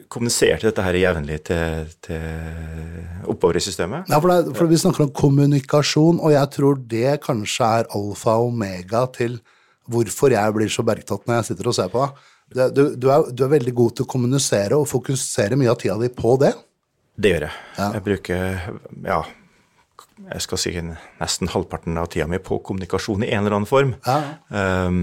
kommuniserte 0.10 0.70
dette 0.70 0.86
her 0.86 0.98
jevnlig 0.98 1.40
til, 1.50 1.92
til 2.06 3.30
oppover 3.30 3.60
i 3.60 3.64
systemet. 3.64 4.10
Ja, 4.10 4.22
for, 4.22 4.32
det, 4.32 4.56
for 4.58 4.72
Vi 4.72 4.82
snakker 4.82 5.06
om 5.06 5.14
kommunikasjon, 5.14 6.22
og 6.24 6.34
jeg 6.34 6.54
tror 6.56 6.82
det 6.96 7.20
kanskje 7.26 7.72
er 7.82 7.90
alfa 7.98 8.40
og 8.40 8.54
omega 8.54 9.06
til 9.16 9.40
hvorfor 9.90 10.34
jeg 10.34 10.56
blir 10.56 10.70
så 10.70 10.86
bergtatt 10.86 11.26
når 11.26 11.40
jeg 11.40 11.50
sitter 11.52 11.70
og 11.70 11.78
ser 11.78 11.94
på 11.94 12.04
deg. 12.06 12.26
Du, 12.50 12.84
du, 12.98 13.06
er, 13.14 13.28
du 13.30 13.44
er 13.46 13.52
veldig 13.52 13.74
god 13.78 13.98
til 13.98 14.08
å 14.08 14.10
kommunisere 14.10 14.78
og 14.78 14.90
fokusere 14.90 15.58
mye 15.60 15.70
av 15.70 15.78
tida 15.82 15.98
di 16.02 16.10
på 16.14 16.34
det. 16.42 16.56
Det 17.20 17.34
gjør 17.34 17.46
jeg. 17.46 17.58
Ja. 17.78 17.90
Jeg 17.98 18.06
bruker 18.06 18.62
ja, 19.06 19.20
jeg 20.28 20.46
skal 20.46 20.62
si 20.62 20.74
nesten 20.84 21.52
halvparten 21.52 21.98
av 22.00 22.10
tida 22.14 22.28
mi 22.30 22.40
på 22.44 22.60
kommunikasjon 22.66 23.24
i 23.26 23.32
en 23.32 23.44
eller 23.44 23.60
annen 23.60 23.70
form. 23.70 23.94
Ja. 24.06 24.20
Um, 24.50 25.00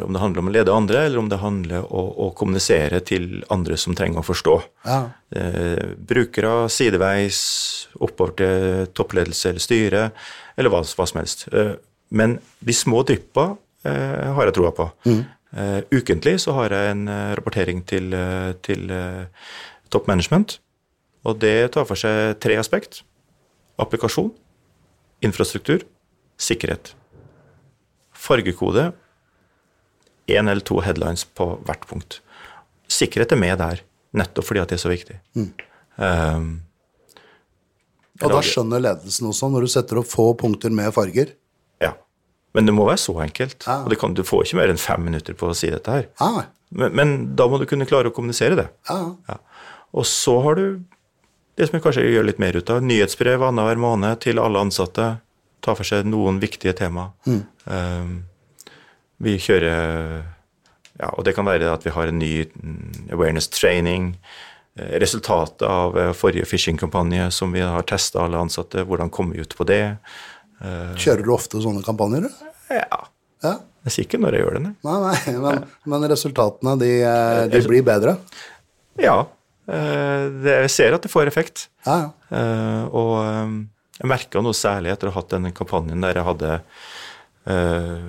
om 0.00 0.14
det 0.14 0.20
handler 0.22 0.40
om 0.40 0.48
å 0.48 0.52
lede 0.54 0.72
andre, 0.72 1.00
eller 1.04 1.20
om 1.20 1.28
det 1.28 1.40
handler 1.42 1.82
om 1.82 1.98
å, 1.98 2.04
å 2.24 2.30
kommunisere 2.38 3.02
til 3.04 3.42
andre 3.52 3.76
som 3.80 3.96
trenger 3.98 4.22
å 4.22 4.26
forstå. 4.26 4.54
Ja. 4.86 5.00
Uh, 5.34 5.94
brukere 5.98 6.70
sideveis, 6.72 7.42
oppover 7.98 8.36
til 8.38 8.92
toppledelse 8.96 9.52
eller 9.52 9.64
styre, 9.64 10.08
eller 10.56 10.72
hva, 10.72 10.84
hva 10.86 11.08
som 11.10 11.20
helst. 11.20 11.48
Uh, 11.52 11.74
men 12.14 12.38
de 12.64 12.76
små 12.76 13.02
dryppa 13.04 13.50
uh, 13.54 14.34
har 14.38 14.48
jeg 14.48 14.56
troa 14.56 14.72
på. 14.76 14.88
Eh, 15.54 15.80
ukentlig 15.94 16.40
så 16.42 16.54
har 16.56 16.74
jeg 16.74 16.90
en 16.90 17.08
rapportering 17.38 17.82
til, 17.86 18.10
til 18.66 18.90
eh, 18.90 19.26
top 19.92 20.08
management, 20.10 20.58
og 21.24 21.38
det 21.44 21.74
tar 21.76 21.86
for 21.88 21.98
seg 21.98 22.40
tre 22.42 22.58
aspekt. 22.58 23.04
Applikasjon, 23.80 24.30
infrastruktur, 25.24 25.82
sikkerhet. 26.38 26.92
Fargekode, 28.14 28.92
én 30.30 30.48
eller 30.48 30.62
to 30.64 30.78
headlines 30.84 31.24
på 31.36 31.48
hvert 31.66 31.86
punkt. 31.90 32.20
Sikkerhet 32.88 33.32
er 33.34 33.40
med 33.40 33.58
der, 33.60 33.82
nettopp 34.16 34.46
fordi 34.48 34.62
at 34.62 34.70
det 34.72 34.78
er 34.78 34.84
så 34.84 34.92
viktig. 34.92 35.16
Um, 35.98 36.60
Og 38.22 38.30
da 38.30 38.40
skjønner 38.46 38.80
ledelsen 38.82 39.26
også, 39.30 39.50
når 39.52 39.66
du 39.66 39.72
setter 39.74 39.98
opp 40.00 40.08
få 40.12 40.28
punkter 40.38 40.70
med 40.74 40.92
farger. 40.94 41.34
ja. 41.82 41.92
Men 42.54 42.66
det 42.68 42.74
må 42.76 42.84
være 42.86 43.00
så 43.02 43.16
enkelt. 43.18 43.64
Ja. 43.66 43.80
Og 43.82 43.90
det 43.90 43.96
kan, 43.98 44.12
du 44.14 44.22
får 44.22 44.44
ikke 44.46 44.56
mer 44.60 44.70
enn 44.70 44.78
fem 44.78 45.02
minutter 45.02 45.34
på 45.34 45.48
å 45.50 45.54
si 45.58 45.66
dette 45.74 45.90
her. 45.90 46.04
Ah, 46.22 46.44
Men, 46.70 46.92
men 46.94 47.14
da 47.34 47.48
må 47.50 47.58
du 47.58 47.64
kunne 47.66 47.86
klare 47.86 48.12
å 48.12 48.14
kommunisere 48.14 48.54
det. 48.60 48.68
ja. 48.88 49.00
Ja. 49.28 49.40
Og 49.94 50.06
så 50.06 50.36
har 50.42 50.54
du 50.58 50.80
det 51.56 51.68
som 51.68 51.76
vi 51.78 51.82
kanskje 51.84 52.04
gjør 52.10 52.26
litt 52.28 52.40
mer 52.42 52.56
ut 52.58 52.70
av, 52.70 52.82
nyhetsbrev 52.82 53.42
annenhver 53.46 53.78
måned 53.78 54.20
til 54.24 54.40
alle 54.42 54.58
ansatte. 54.64 55.08
Ta 55.64 55.74
for 55.78 55.86
seg 55.86 56.04
noen 56.10 56.40
viktige 56.42 56.74
tema. 56.76 57.10
Um, 57.26 58.24
vi 59.22 59.36
kjører 59.40 60.24
Ja, 60.98 61.08
og 61.18 61.24
det 61.26 61.32
kan 61.34 61.46
være 61.46 61.72
at 61.74 61.82
vi 61.86 61.90
har 61.90 62.06
en 62.10 62.18
ny 62.20 62.44
mm, 62.54 63.08
awareness 63.16 63.48
training. 63.50 64.12
eh, 64.78 64.92
Resultatet 65.02 65.62
av 65.66 65.96
eh, 65.98 66.12
forrige 66.14 66.46
phishing-kampanje 66.46 67.30
som 67.34 67.50
vi 67.54 67.60
har 67.66 67.82
testa 67.82 68.22
alle 68.22 68.38
ansatte. 68.38 68.84
Hvordan 68.86 69.10
komme 69.10 69.34
ut 69.34 69.56
på 69.58 69.66
det. 69.66 69.96
Kjører 70.62 71.24
du 71.26 71.32
ofte 71.34 71.58
sånne 71.62 71.82
kampanjer? 71.84 72.28
Ja, 72.70 73.00
Ja. 73.42 73.56
jeg 73.84 73.92
sier 73.92 74.06
ikke 74.06 74.20
når 74.22 74.32
jeg 74.38 74.44
gjør 74.44 74.54
det, 74.54 74.62
nei. 74.64 74.74
Nei, 74.86 75.00
nei, 75.02 75.32
men, 75.42 75.64
men 75.92 76.06
resultatene, 76.08 76.76
de, 76.80 76.92
eh, 77.04 77.40
de 77.52 77.60
blir 77.66 77.82
bedre. 77.84 78.14
Ja, 79.02 79.24
jeg 79.66 80.70
ser 80.72 80.96
at 80.96 81.04
det 81.04 81.12
får 81.12 81.30
effekt. 81.30 81.68
Ja, 81.86 81.96
ja. 82.02 82.10
Eh, 82.36 82.84
og 82.92 83.14
eh, 83.22 83.54
jeg 84.00 84.10
merka 84.10 84.42
noe 84.42 84.56
særlig 84.56 84.92
etter 84.92 85.08
å 85.08 85.14
ha 85.14 85.20
hatt 85.22 85.32
denne 85.36 85.52
kampanjen 85.54 86.02
der 86.02 86.18
jeg 86.18 86.26
hadde 86.26 86.54
eh, 87.46 88.00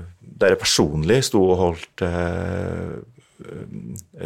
Der 0.42 0.56
jeg 0.56 0.62
personlig 0.62 1.20
sto 1.28 1.44
og 1.46 1.60
holdt 1.62 2.06
eh, 2.08 2.96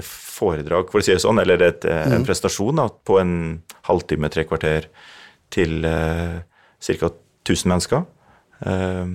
foredrag, 0.05 0.91
for 0.91 1.01
å 1.01 1.05
si 1.05 1.13
det 1.13 1.21
sånn, 1.23 1.41
eller 1.41 1.63
et, 1.65 1.85
mm. 1.85 2.13
en 2.15 2.25
presentasjon 2.27 2.77
da, 2.77 2.85
på 2.89 3.17
en 3.21 3.33
halvtime, 3.89 4.29
tre 4.31 4.45
kvarter 4.45 4.85
til 5.49 5.81
uh, 5.81 6.39
ca. 6.77 7.09
1000 7.49 7.71
mennesker. 7.71 8.03
Eh, 8.69 9.05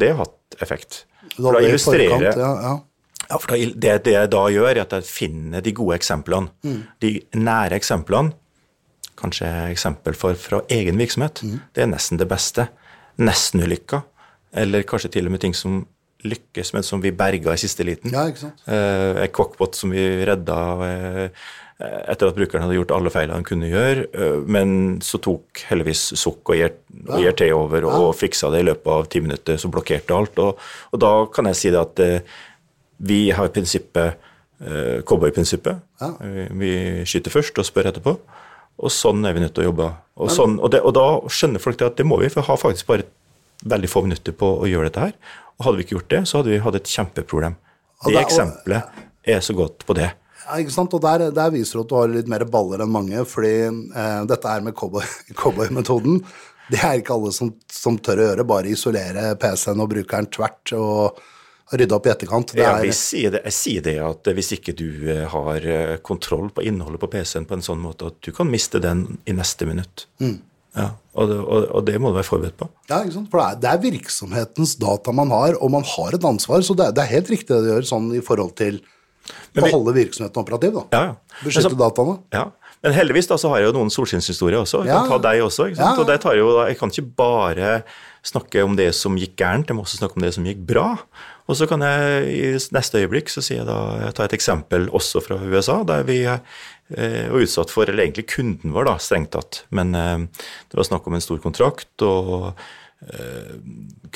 det 0.00 0.08
har 0.12 0.22
hatt 0.22 0.56
effekt. 0.64 1.02
For 1.34 1.56
da 1.56 1.60
illustrerer 1.66 2.30
ja, 2.30 2.52
ja. 2.64 2.74
Ja, 3.30 3.38
for 3.38 3.54
det, 3.56 3.92
det 4.06 4.14
jeg 4.14 4.30
da 4.32 4.42
gjør, 4.52 4.70
er 4.72 4.82
at 4.84 4.96
jeg 4.98 5.08
finner 5.08 5.64
de 5.64 5.74
gode 5.76 5.98
eksemplene. 5.98 6.74
De 7.02 7.12
nære 7.34 7.78
eksemplene, 7.78 8.34
kanskje 9.16 9.48
eksempel 9.72 10.16
for, 10.18 10.36
fra 10.38 10.60
egen 10.70 10.98
virksomhet, 11.00 11.42
det 11.74 11.84
er 11.84 11.90
nesten 11.90 12.20
det 12.20 12.28
beste. 12.30 12.68
Nesten 13.16 13.64
ulykka. 13.64 14.02
Eller 14.56 14.84
kanskje 14.88 15.14
til 15.16 15.28
og 15.28 15.32
med 15.34 15.42
ting 15.44 15.54
som 15.56 15.84
lykkes, 16.26 16.72
men 16.74 16.84
som 16.86 17.02
vi 17.02 17.12
berga 17.14 17.54
i 17.54 17.60
siste 17.60 17.84
liten. 17.86 18.12
Ja, 18.14 18.26
ikke 18.28 18.46
sant? 18.46 18.64
Eh, 18.66 19.22
et 19.24 19.32
cockpot 19.36 19.76
som 19.78 19.92
vi 19.94 20.02
redda 20.26 20.58
eh, 20.86 21.46
etter 21.76 22.30
at 22.30 22.36
brukeren 22.38 22.64
hadde 22.64 22.78
gjort 22.78 22.94
alle 22.96 23.12
feilene 23.12 23.36
han 23.36 23.46
kunne 23.46 23.68
gjøre, 23.68 24.06
eh, 24.16 24.38
men 24.48 24.96
så 25.04 25.20
tok 25.22 25.60
heldigvis 25.68 26.08
Sukk 26.16 26.54
og 26.54 27.20
IRT 27.20 27.44
over 27.52 27.88
og 27.90 28.14
fiksa 28.16 28.50
det 28.54 28.62
i 28.64 28.68
løpet 28.70 28.92
av 28.94 29.08
ti 29.12 29.20
minutter, 29.24 29.60
så 29.60 29.70
blokkerte 29.72 30.16
alt. 30.16 30.40
Og, 30.42 30.62
og 30.92 31.02
da 31.02 31.12
kan 31.32 31.50
jeg 31.52 31.60
si 31.60 31.74
det 31.74 31.82
at 31.82 32.04
eh, 32.04 32.36
vi 32.98 33.30
har 33.30 33.48
prinsippet, 33.52 34.16
eh, 34.60 35.02
cowboyprinsippet. 35.06 35.80
Ja. 36.00 36.12
Eh, 36.20 36.48
Vi 36.56 36.70
skyter 37.04 37.30
først 37.34 37.58
og 37.58 37.64
spør 37.68 37.90
etterpå. 37.92 38.16
Og 38.78 38.90
sånn 38.92 39.24
er 39.26 39.32
vi 39.32 39.40
nødt 39.40 39.54
til 39.56 39.64
å 39.64 39.70
jobbe. 39.70 39.88
Og, 40.20 40.28
sånn, 40.30 40.58
og, 40.60 40.70
det, 40.70 40.82
og 40.84 40.92
da 40.96 41.06
skjønner 41.32 41.60
folk 41.60 41.78
det 41.80 41.86
at 41.86 41.96
det 41.96 42.04
må 42.06 42.18
vi, 42.20 42.28
for 42.28 42.42
vi 42.42 42.46
har 42.50 42.56
faktisk 42.60 42.86
bare 42.90 43.06
veldig 43.64 43.88
få 43.88 44.02
minutter 44.04 44.32
på 44.36 44.50
å 44.60 44.68
gjøre 44.68 44.90
dette 44.90 45.00
her. 45.00 45.14
Og 45.56 45.64
hadde 45.64 45.78
vi 45.78 45.84
ikke 45.86 45.96
gjort 45.96 46.10
det, 46.12 46.20
så 46.28 46.38
hadde 46.42 46.52
vi 46.52 46.58
hatt 46.60 46.74
et 46.76 46.90
kjempeproblem. 46.92 47.56
Det 48.04 48.12
det 48.12 48.20
eksempelet 48.20 48.82
er 49.24 49.40
så 49.40 49.54
godt 49.56 49.86
på 49.88 49.96
det. 49.96 50.10
Ja, 50.46 50.58
ikke 50.60 50.74
sant? 50.76 50.92
Og 50.94 51.00
der, 51.02 51.30
der 51.34 51.50
viser 51.50 51.78
du 51.80 51.84
at 51.86 51.88
du 51.88 51.96
har 51.96 52.12
litt 52.12 52.28
mer 52.30 52.44
baller 52.44 52.84
enn 52.84 52.92
mange, 52.92 53.24
fordi 53.26 53.54
eh, 53.64 54.20
dette 54.28 54.52
her 54.52 54.60
med 54.62 54.76
cowboy- 54.76 55.08
cowboy-metoden, 55.40 56.20
det 56.70 56.82
er 56.84 57.00
ikke 57.00 57.16
alle 57.16 57.32
som, 57.32 57.54
som 57.72 57.96
tør 57.98 58.20
å 58.20 58.28
gjøre, 58.28 58.44
bare 58.46 58.70
isolere 58.74 59.32
PC-en 59.40 59.80
og 59.82 59.88
brukeren 59.94 60.28
tvert 60.34 60.72
og 60.76 61.18
rydde 61.72 61.94
opp 61.96 62.06
i 62.06 62.10
etterkant. 62.12 62.52
Det 62.54 62.62
er, 62.62 62.84
Jeg, 62.86 62.94
sier 62.94 63.30
det, 63.34 63.40
jeg 63.48 63.52
sier 63.56 63.82
det 63.82 63.96
at 64.06 64.28
hvis 64.36 64.52
ikke 64.54 64.74
du 64.78 64.86
eh, 65.10 65.24
har 65.32 65.56
eh, 65.66 65.96
kontroll 66.06 66.50
på 66.54 66.62
innholdet 66.62 67.00
på 67.02 67.08
PC-en 67.10 67.46
på 67.48 67.56
en 67.58 67.64
sånn 67.66 67.80
måte 67.82 68.06
at 68.12 68.20
du 68.22 68.30
kan 68.36 68.46
miste 68.50 68.78
den 68.82 69.18
i 69.26 69.34
neste 69.34 69.66
minutt. 69.66 70.06
Mm. 70.22 70.36
Ja, 70.76 70.90
og, 71.16 71.28
det, 71.30 71.36
og, 71.40 71.64
og 71.78 71.84
det 71.88 71.96
må 71.98 72.10
du 72.12 72.18
være 72.18 72.28
forberedt 72.28 72.58
på. 72.60 72.68
ja, 72.90 72.98
ikke 73.02 73.14
sant? 73.16 73.30
For 73.32 73.40
det 73.40 73.46
er, 73.48 73.60
det 73.62 73.70
er 73.72 73.80
virksomhetens 73.86 74.74
data 74.78 75.14
man 75.16 75.30
har, 75.32 75.56
og 75.64 75.70
man 75.72 75.86
har 75.88 76.14
et 76.14 76.26
ansvar, 76.28 76.60
så 76.66 76.76
det 76.76 76.90
er, 76.90 76.92
det 76.98 77.06
helt 77.14 77.30
riktig 77.32 77.48
det 77.54 77.62
du 77.64 77.70
gjør 77.72 77.86
sånn 77.88 78.10
i 78.14 78.20
forhold 78.24 78.52
til 78.60 78.82
vi, 79.56 79.62
å 79.64 79.70
holde 79.72 79.94
virksomheten 79.96 80.42
operativ, 80.44 80.76
da. 80.76 80.84
Ja, 80.92 81.00
ja. 81.08 81.40
Beskytte 81.42 81.72
så- 81.72 81.80
dataene. 81.80 82.18
Ja, 82.36 82.44
men 82.84 82.92
heldigvis 82.94 83.26
da 83.32 83.38
så 83.40 83.48
har 83.50 83.62
jeg 83.64 83.70
jo 83.72 83.78
noen 83.78 83.90
solskinnshistorier 83.90 84.60
også. 84.60 84.84
Jeg 84.84 84.92
Ja. 84.92 85.00
kan 85.00 85.16
ta 85.16 85.30
deg 85.32 85.40
også. 85.42 85.70
ikke 85.72 85.80
sant? 85.80 85.96
Ja. 85.96 86.02
Og 86.04 86.06
det 86.12 86.20
tar 86.22 86.36
jo, 86.36 86.50
jeg 86.68 86.78
kan 86.78 86.92
ikke 86.92 87.08
bare 87.24 87.82
snakke 88.22 88.62
om 88.62 88.76
det 88.76 88.90
som 88.94 89.16
gikk 89.16 89.34
gærent, 89.40 89.66
jeg 89.72 89.76
må 89.80 89.82
også 89.82 89.96
snakke 89.98 90.20
om 90.20 90.22
det 90.28 90.34
som 90.36 90.44
gikk 90.44 90.60
bra. 90.68 90.98
Og 91.46 91.58
så 91.58 91.68
kan 91.70 91.84
jeg 91.86 92.30
i 92.30 92.46
neste 92.74 93.02
øyeblikk 93.02 93.30
så 93.30 93.42
sier 93.44 93.60
jeg 93.60 93.68
da, 93.68 93.78
jeg 94.02 94.16
tar 94.18 94.30
et 94.30 94.38
eksempel 94.38 94.88
også 94.90 95.22
fra 95.22 95.38
USA, 95.38 95.80
der 95.86 96.02
vi 96.08 96.22
eh, 96.26 96.40
var 97.30 97.44
utsatt 97.44 97.70
for, 97.70 97.86
eller 97.86 98.06
egentlig 98.06 98.26
kunden 98.32 98.74
vår 98.74 98.88
da, 98.90 98.96
strengt 99.02 99.30
tatt, 99.36 99.62
men 99.70 99.94
eh, 99.94 100.26
det 100.66 100.80
var 100.80 100.88
snakk 100.88 101.06
om 101.06 101.18
en 101.18 101.24
stor 101.24 101.38
kontrakt, 101.44 101.94
og 102.02 102.52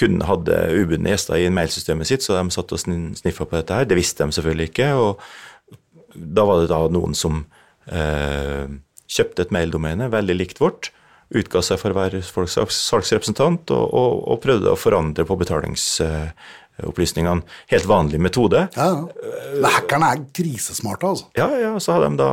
kunden 0.01 0.25
hadde 0.25 0.55
ubundne 0.73 1.13
gjester 1.13 1.37
i 1.39 1.51
mailsystemet 1.53 2.09
sitt, 2.09 2.25
så 2.25 2.39
de 2.39 2.55
satt 2.55 2.73
og 2.75 2.81
sniffa 2.81 3.45
på 3.45 3.59
dette 3.59 3.77
her. 3.77 3.87
Det 3.87 3.99
visste 3.99 4.25
de 4.25 4.35
selvfølgelig 4.35 4.71
ikke. 4.71 4.89
og 4.97 5.21
Da 6.15 6.47
var 6.49 6.63
det 6.63 6.71
da 6.73 6.81
noen 6.91 7.15
som 7.15 7.45
eh, 7.87 8.73
kjøpte 9.11 9.47
et 9.47 9.55
maildomene 9.55 10.11
veldig 10.13 10.37
likt 10.39 10.63
vårt, 10.63 10.91
utga 11.31 11.63
seg 11.63 11.79
for 11.79 11.93
å 11.93 11.99
være 12.01 12.25
folks 12.27 12.57
salgsrepresentant 12.59 13.71
og, 13.71 13.85
og, 13.95 14.15
og 14.33 14.41
prøvde 14.43 14.73
å 14.73 14.79
forandre 14.79 15.27
på 15.29 15.37
betalingsopplysningene. 16.81 17.43
Helt 17.71 17.87
vanlig 17.87 18.21
metode. 18.21 18.69
Ja, 18.77 18.87
ja. 18.89 19.69
Hackerne 19.71 20.11
er 20.15 20.23
krisesmarte, 20.35 21.07
altså. 21.07 21.29
Ja, 21.37 21.49
ja, 21.59 21.73
så 21.81 21.97
hadde 21.97 22.11
de 22.11 22.19
da 22.21 22.31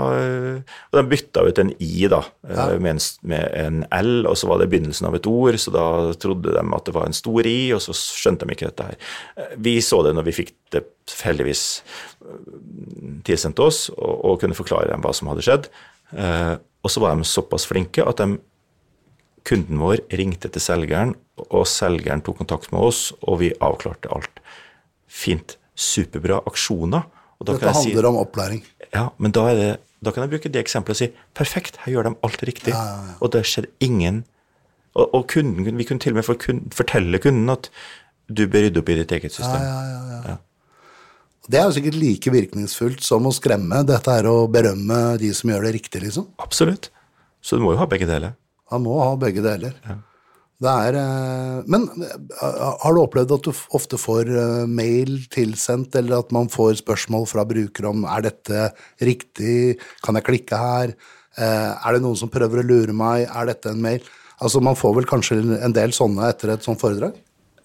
Og 0.92 0.98
de 0.98 1.04
bytta 1.12 1.44
ut 1.48 1.60
en 1.60 1.74
I 1.80 2.08
da, 2.08 2.22
med, 2.80 2.88
en, 2.88 3.00
med 3.22 3.46
en 3.56 3.86
L, 3.92 4.26
og 4.28 4.38
så 4.38 4.48
var 4.48 4.62
det 4.62 4.70
begynnelsen 4.72 5.08
av 5.08 5.16
et 5.16 5.28
ord, 5.28 5.58
så 5.60 5.74
da 5.74 5.86
trodde 6.20 6.54
de 6.56 6.64
at 6.64 6.86
det 6.86 6.96
var 6.96 7.08
en 7.08 7.18
stor 7.18 7.48
I, 7.48 7.74
og 7.76 7.82
så 7.84 7.96
skjønte 7.96 8.46
de 8.46 8.56
ikke 8.56 8.72
dette 8.72 8.90
her. 8.90 8.98
Vi 9.58 9.80
så 9.82 10.02
det 10.06 10.16
når 10.18 10.30
vi 10.30 10.38
fikk 10.42 10.54
det 10.76 10.86
heldigvis 11.24 11.84
tilsendt 13.28 13.60
oss, 13.64 13.88
og, 13.96 14.14
og 14.26 14.42
kunne 14.42 14.58
forklare 14.58 14.92
dem 14.92 15.04
hva 15.04 15.14
som 15.16 15.32
hadde 15.32 15.46
skjedd. 15.46 15.72
Og 16.84 16.92
så 16.92 17.04
var 17.04 17.16
de 17.18 17.28
såpass 17.28 17.68
flinke 17.68 18.06
at 18.06 18.22
de 18.22 18.38
kunden 19.48 19.80
vår 19.82 20.04
ringte 20.20 20.52
til 20.52 20.64
selgeren, 20.64 21.16
og 21.48 21.68
selgeren 21.70 22.24
tok 22.26 22.42
kontakt 22.42 22.72
med 22.74 22.84
oss, 22.90 23.12
og 23.24 23.40
vi 23.44 23.54
avklarte 23.64 24.12
alt. 24.14 24.42
Fint. 25.08 25.56
Superbra 25.78 26.42
aksjoner. 26.50 27.06
Dette 27.46 27.70
handler 27.70 28.02
si, 28.02 28.10
om 28.10 28.18
opplæring. 28.18 28.64
Ja, 28.90 29.10
men 29.22 29.34
da, 29.36 29.44
det, 29.54 29.68
da, 30.02 30.14
kan 30.14 30.26
jeg 30.26 30.34
bruke 30.34 30.50
det 30.50 30.64
eksempelet 30.64 30.96
og 30.96 31.00
si 31.04 31.28
perfekt, 31.38 31.78
her 31.84 31.94
gjør 31.94 32.10
de 32.10 32.16
alt 32.26 32.44
riktig. 32.50 32.74
Ja, 32.74 32.82
ja, 32.82 33.12
ja. 33.12 33.16
Og 33.22 33.32
det 33.36 33.44
skjedde 33.46 33.70
ingen 33.84 34.24
Og, 34.98 35.12
og 35.14 35.28
kunden, 35.30 35.78
vi 35.78 35.86
kunne 35.86 36.02
til 36.02 36.16
og 36.16 36.18
med 36.18 36.26
for 36.26 36.40
kun, 36.42 36.64
fortelle 36.74 37.20
kunden 37.22 37.52
at 37.54 37.68
du 38.34 38.48
bør 38.50 38.64
rydde 38.66 38.82
opp 38.82 38.88
i 38.90 38.96
ditt 38.98 39.12
eget 39.14 39.36
system. 39.36 39.62
Ja, 39.62 40.38
Det 41.46 41.60
er 41.60 41.68
jo 41.68 41.76
sikkert 41.76 42.00
like 42.02 42.34
virkningsfullt 42.34 43.06
som 43.06 43.30
å 43.30 43.34
skremme. 43.36 43.84
Dette 43.86 44.16
er 44.18 44.26
å 44.26 44.48
berømme 44.50 45.20
de 45.22 45.30
som 45.38 45.54
gjør 45.54 45.68
det 45.68 45.76
riktig, 45.78 46.02
liksom. 46.02 46.26
Absolutt. 46.42 46.90
Så 47.46 47.60
du 47.60 47.62
må 47.62 47.76
jo 47.76 47.80
ha 47.84 47.86
begge 47.86 48.10
deler. 48.10 48.34
Han 48.74 48.86
må 48.86 49.00
ha 49.02 49.16
begge 49.20 49.44
deler. 49.46 49.76
Ja. 49.88 49.98
Det 50.58 50.72
er, 50.88 50.96
eh, 50.98 51.58
men 51.70 51.84
eh, 52.02 52.62
har 52.82 52.96
du 52.96 53.02
opplevd 53.04 53.36
at 53.36 53.46
du 53.46 53.52
ofte 53.78 54.00
får 54.02 54.32
eh, 54.32 54.64
mail 54.66 55.20
tilsendt, 55.34 55.94
eller 56.00 56.24
at 56.24 56.34
man 56.34 56.50
får 56.50 56.80
spørsmål 56.80 57.28
fra 57.30 57.46
brukere 57.46 57.92
om 57.92 58.08
er 58.10 58.26
dette 58.26 58.72
riktig, 59.06 59.78
kan 60.06 60.18
jeg 60.18 60.26
klikke 60.32 60.62
her, 60.62 60.98
er 61.38 61.94
det 61.94 62.02
noen 62.02 62.18
som 62.18 62.32
prøver 62.34 62.64
å 62.64 62.66
lure 62.66 62.94
meg, 62.98 63.28
er 63.30 63.52
dette 63.52 63.70
en 63.70 63.84
mail? 63.84 64.02
Altså 64.42 64.58
Man 64.58 64.74
får 64.78 64.96
vel 64.98 65.06
kanskje 65.06 65.36
en 65.62 65.76
del 65.76 65.94
sånne 65.94 66.32
etter 66.32 66.50
et 66.56 66.66
sånt 66.66 66.82
foredrag? 66.82 67.14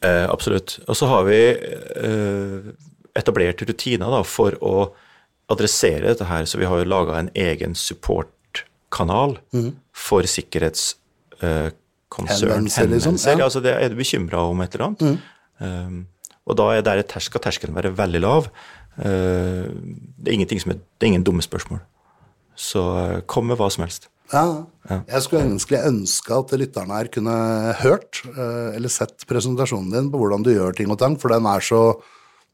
Eh, 0.03 0.27
absolutt. 0.29 0.79
Og 0.89 0.99
så 0.99 1.09
har 1.09 1.25
vi 1.29 1.39
eh, 1.55 2.71
etablert 3.17 3.63
rutiner 3.69 4.13
da, 4.13 4.23
for 4.27 4.57
å 4.61 4.77
adressere 5.53 6.09
dette 6.09 6.27
her, 6.27 6.47
så 6.49 6.59
vi 6.59 6.69
har 6.69 6.81
jo 6.81 6.89
laga 6.89 7.19
en 7.21 7.31
egen 7.39 7.77
support 7.79 8.33
kanal 8.93 9.39
mm. 9.55 9.71
for 9.97 10.27
sikkerhetskonsern. 10.29 12.69
Uh, 12.69 12.91
liksom. 12.93 13.17
Ja. 13.17 13.45
Altså 13.45 13.61
det, 13.65 13.73
er 13.75 13.89
du 13.93 13.97
bekymra 13.99 14.39
om 14.51 14.61
et 14.65 14.75
eller 14.77 14.87
annet? 14.91 15.03
Um, 15.63 15.99
og 16.49 16.59
da 16.59 16.65
er 16.75 16.87
der 16.87 17.03
skal 17.23 17.45
terskelen 17.45 17.77
være 17.77 17.97
veldig 17.99 18.23
lav. 18.23 18.43
Uh, 18.99 19.67
det, 20.19 20.29
er 20.29 20.37
ingenting 20.37 20.63
som 20.63 20.75
er, 20.75 20.79
det 20.81 21.07
er 21.07 21.13
ingen 21.15 21.27
dumme 21.27 21.45
spørsmål. 21.45 21.81
Så 22.59 22.83
uh, 22.83 23.21
kom 23.27 23.45
med 23.51 23.61
hva 23.61 23.69
som 23.73 23.85
helst. 23.87 24.03
Ja. 24.33 24.47
Jeg 24.89 25.21
skulle 25.27 25.45
ønske, 25.45 25.77
ønske 25.77 26.33
at 26.33 26.53
lytterne 26.57 26.97
her 26.97 27.09
kunne 27.13 27.35
hørt 27.83 28.23
eller 28.33 28.89
sett 28.89 29.27
presentasjonen 29.29 29.93
din 29.93 30.09
på 30.09 30.17
hvordan 30.23 30.47
du 30.47 30.55
gjør 30.55 30.73
ting 30.79 30.89
og 30.89 30.97
tang, 31.03 31.19
for 31.21 31.29
den 31.35 31.45
er 31.51 31.61
så, 31.61 31.81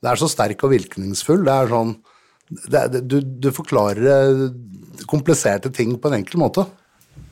er 0.03 0.19
så 0.19 0.27
sterk 0.27 0.65
og 0.67 0.73
virkningsfull. 0.73 1.45
Det 1.47 1.55
er 1.55 1.71
sånn 1.71 1.93
det, 2.49 3.05
du, 3.05 3.21
du 3.21 3.51
forklarer 3.55 4.49
kompliserte 5.09 5.71
ting 5.75 5.95
på 6.01 6.11
en 6.11 6.19
enkel 6.21 6.41
måte. 6.41 6.65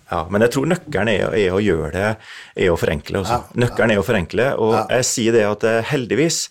Ja, 0.07 0.22
men 0.31 0.44
jeg 0.44 0.55
tror 0.55 0.68
nøkkelen 0.70 1.11
er, 1.11 1.35
er 1.35 1.57
å 1.57 1.62
gjøre 1.62 1.90
det, 1.94 2.14
er 2.62 2.70
å 2.70 2.79
forenkle. 2.79 3.24
Ja, 3.26 3.42
nøkkelen 3.59 3.96
er 3.96 4.00
å 4.00 4.07
forenkle, 4.07 4.52
og 4.62 4.76
ja. 4.76 4.87
jeg 4.98 5.09
sier 5.09 5.35
det 5.35 5.42
at 5.48 5.66
eh, 5.66 5.83
heldigvis 5.88 6.46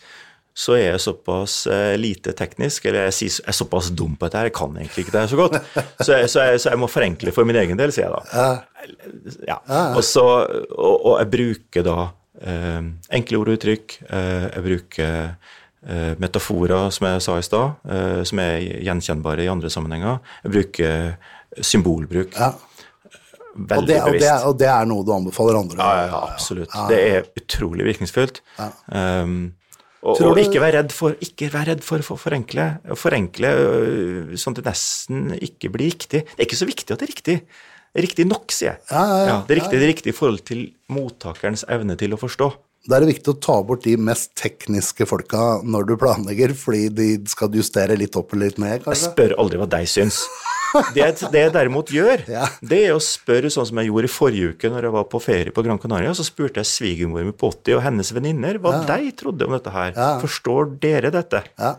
så 0.55 0.77
er 0.77 0.85
jeg 0.85 1.01
såpass 1.03 1.53
uh, 1.67 1.97
lite 1.99 2.31
teknisk, 2.31 2.85
eller 2.87 3.09
jeg, 3.09 3.15
sier, 3.17 3.31
jeg 3.41 3.51
er 3.51 3.55
såpass 3.57 3.89
dum 3.91 4.13
på 4.15 4.29
dette 4.29 4.45
jeg 4.47 4.53
kan 4.55 4.77
egentlig 4.79 5.03
ikke 5.03 5.15
det 5.17 5.23
så 5.27 5.39
godt. 5.39 5.57
Så 6.05 6.15
jeg, 6.15 6.29
så, 6.31 6.45
jeg, 6.47 6.61
så 6.63 6.69
jeg, 6.71 6.79
må 6.79 6.87
forenkle 6.87 7.33
for 7.35 7.47
min 7.47 7.59
egen 7.59 7.79
del, 7.79 7.91
sier 7.91 8.07
jeg 8.07 8.13
da. 8.15 8.45
Ja. 9.49 9.57
Og, 9.89 9.99
så, 10.07 10.23
og, 10.23 10.93
og, 10.93 11.11
jeg 11.19 11.31
bruker 11.33 11.83
da 11.83 11.97
eh, 12.39 12.87
enkle 13.19 13.41
ord 13.41 13.51
og 13.51 13.59
uttrykk. 13.59 13.97
Eh, 14.05 14.45
jeg 14.45 14.65
bruker 14.69 15.11
Eh, 15.15 15.29
metaforer, 16.19 16.89
som 16.93 17.07
jeg 17.09 17.25
sa 17.25 17.37
i 17.37 17.45
stad, 17.45 17.89
eh, 17.89 18.21
som 18.25 18.41
er 18.41 18.63
gjenkjennbare 18.85 19.45
i 19.45 19.51
andre 19.51 19.69
sammenhenger. 19.69 20.21
Jeg 20.43 20.55
bruker 20.55 21.61
symbolbruk. 21.61 22.33
Ja. 22.39 22.53
Veldig 23.55 23.77
og 23.79 23.87
det, 23.87 23.99
og, 24.03 24.15
det, 24.19 24.31
og 24.49 24.57
det, 24.59 24.67
er 24.67 24.87
noe 24.89 25.05
du 25.07 25.13
anbefaler 25.15 25.59
andre? 25.61 25.77
Ja, 25.79 26.07
ja 26.09 26.23
absolutt. 26.33 26.73
Ja, 26.73 26.87
det 26.91 26.97
er 27.07 27.29
utrolig 27.39 27.85
virkningsfullt. 27.87 28.41
Um, 28.91 29.53
og, 30.05 30.19
og, 30.21 30.41
ikke 30.41 30.59
vær 30.61 30.75
redd 30.75 30.91
for 30.93 31.15
ikke 31.23 31.47
vær 31.53 31.69
redd 31.71 31.85
for 31.85 32.03
å 32.03 32.17
forenkle. 32.19 32.65
Forenkle 32.99 33.53
øh, 33.55 34.35
sånn 34.37 34.53
at 34.53 34.59
det 34.59 34.67
nesten 34.67 35.31
ikke 35.39 35.71
blir 35.73 35.89
riktig. 35.93 36.25
Det 36.27 36.37
er 36.37 36.45
ikke 36.45 36.59
så 36.59 36.67
viktig 36.69 36.91
at 36.91 37.01
det 37.01 37.07
er 37.07 37.13
riktig. 37.13 37.37
Det 37.95 38.01
er 38.01 38.05
riktig 38.09 38.27
nok, 38.27 38.51
sier 38.51 38.73
jeg. 38.73 38.83
Ja, 38.91 39.39
det 39.47 39.55
er 39.55 39.61
riktig, 39.61 39.79
det 39.79 39.87
er 39.87 39.91
riktig 39.93 40.11
i 40.11 40.17
forhold 40.17 40.43
til 40.45 40.65
mottakerens 40.91 41.63
evne 41.71 41.95
til 41.97 42.13
å 42.13 42.19
forstå. 42.19 42.51
Da 42.85 42.97
er 42.97 43.01
det 43.01 43.15
viktig 43.15 43.31
å 43.33 43.39
ta 43.41 43.55
bort 43.65 43.81
de 43.85 43.95
mest 43.97 44.35
tekniske 44.37 45.07
folka 45.09 45.59
når 45.65 45.87
du 45.89 45.95
planlegger, 45.97 46.53
fordi 46.57 46.89
de 46.93 47.07
skal 47.29 47.55
justere 47.57 47.97
litt 47.97 48.13
opp 48.19 48.35
eller 48.35 48.51
litt 48.51 48.59
ned, 48.61 48.83
kanskje? 48.83 49.07
Jeg 49.07 49.13
spør 49.15 49.33
aldri 49.41 49.61
hva 49.61 49.67
deg 49.71 49.89
syns. 49.89 50.21
Det, 50.91 51.05
det 51.31 51.39
jeg 51.39 51.51
derimot 51.55 51.91
gjør, 51.93 52.25
ja. 52.27 52.49
det 52.59 52.81
er 52.89 52.95
å 52.95 53.01
spørre 53.01 53.47
sånn 53.53 53.67
som 53.69 53.79
jeg 53.79 53.87
gjorde 53.87 54.09
i 54.09 54.11
forrige 54.11 54.49
uke 54.51 54.71
når 54.73 54.87
jeg 54.89 54.95
var 54.97 55.05
på 55.07 55.21
ferie 55.23 55.53
på 55.55 55.63
Gran 55.63 55.79
Canaria. 55.79 56.11
Så 56.17 56.25
spurte 56.27 56.59
jeg 56.59 56.67
svigermor 56.67 57.23
mi 57.23 57.31
på 57.31 57.47
80 57.53 57.77
og 57.77 57.83
hennes 57.85 58.11
venninner 58.11 58.59
hva 58.59 58.73
ja. 58.75 58.81
de 58.89 59.13
trodde 59.15 59.47
om 59.47 59.55
dette 59.55 59.71
her. 59.71 59.93
Ja. 59.95 60.09
Forstår 60.19 60.73
dere 60.83 61.13
dette? 61.15 61.45
Ja. 61.55 61.77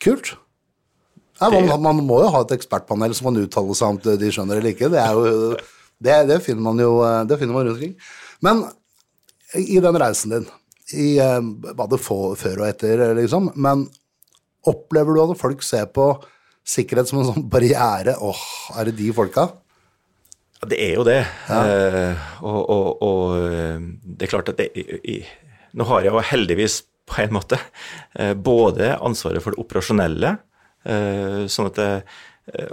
Kult. 0.00 0.32
Ja, 1.40 1.50
man, 1.52 1.70
man, 1.84 2.02
må 2.08 2.22
jo 2.24 2.32
ha 2.32 2.42
et 2.46 2.56
ekspertpanel 2.56 3.12
som 3.16 3.30
kan 3.30 3.42
uttale 3.42 3.76
seg 3.76 3.94
om 3.94 4.00
de 4.24 4.32
skjønner 4.32 4.60
eller 4.60 4.74
ikke. 4.74 4.90
Det, 4.92 5.04
jo, 5.12 5.52
det, 6.00 6.18
det 6.32 6.40
finner 6.44 6.64
man 6.64 6.80
jo 6.80 6.94
det 7.28 7.38
finner 7.40 7.56
man 7.56 7.68
rundt 7.68 7.76
omkring. 7.76 7.94
Men 8.44 8.64
i 9.58 9.80
den 9.82 9.98
reisen 9.98 10.34
din, 10.34 10.50
i 10.96 11.14
eh, 11.22 11.40
både 11.76 11.98
før 12.00 12.62
og 12.62 12.66
etter, 12.68 13.02
liksom, 13.18 13.52
men 13.60 13.86
opplever 14.68 15.16
du 15.16 15.22
at 15.24 15.40
folk 15.40 15.64
ser 15.64 15.88
på 15.94 16.12
sikkerhet 16.66 17.10
som 17.10 17.22
en 17.22 17.30
sånn 17.32 17.48
barriere? 17.50 18.16
Åh, 18.20 18.44
er 18.78 18.90
det 18.90 18.98
de 19.00 19.10
folka? 19.16 19.48
Det 20.68 20.76
er 20.76 20.98
jo 20.98 21.06
det. 21.08 21.22
Ja. 21.48 21.60
Eh, 21.64 22.30
og, 22.44 22.60
og, 22.60 22.88
og, 23.06 23.36
eh, 23.48 23.80
det 24.04 24.26
er 24.26 24.32
klart 24.34 24.52
at 24.52 24.60
det, 24.60 24.70
i, 24.76 25.22
Nå 25.78 25.86
har 25.86 26.02
jeg 26.02 26.12
jo 26.12 26.22
heldigvis 26.32 26.80
på 27.10 27.22
en 27.22 27.32
måte 27.34 27.56
eh, 28.18 28.34
både 28.34 28.92
ansvaret 28.98 29.42
for 29.42 29.54
det 29.54 29.62
operasjonelle, 29.62 30.34
eh, 30.84 31.46
sånn 31.50 31.70
at 31.70 31.78
det, 31.78 31.92
Eh, 31.94 32.18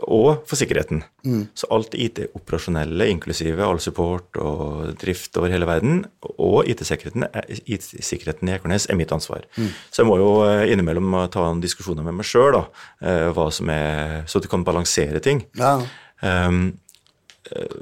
og 0.07 0.47
for 0.47 0.59
sikkerheten. 0.59 1.03
Mm. 1.25 1.43
Så 1.57 1.67
alt 1.73 1.93
IT-operasjonelle, 1.97 3.09
inklusive 3.11 3.65
all 3.65 3.79
support 3.83 4.39
og 4.41 4.95
drift 5.01 5.37
over 5.37 5.53
hele 5.53 5.67
verden, 5.69 6.01
og 6.37 6.69
IT-sikkerheten 6.69 7.27
IT 7.65 7.91
i 7.93 8.55
Ekornes 8.55 8.87
er 8.89 8.97
mitt 8.97 9.13
ansvar. 9.13 9.45
Mm. 9.57 9.69
Så 9.91 10.01
jeg 10.01 10.09
må 10.09 10.17
jo 10.21 10.31
eh, 10.47 10.65
innimellom 10.73 11.15
ta 11.33 11.45
en 11.51 11.61
diskusjon 11.63 12.01
med 12.03 12.17
meg 12.17 12.27
sjøl, 12.27 12.57
eh, 13.01 14.25
så 14.25 14.41
du 14.41 14.49
kan 14.49 14.65
balansere 14.67 15.21
ting. 15.23 15.43
Ja. 15.57 15.77
Um, 16.21 16.79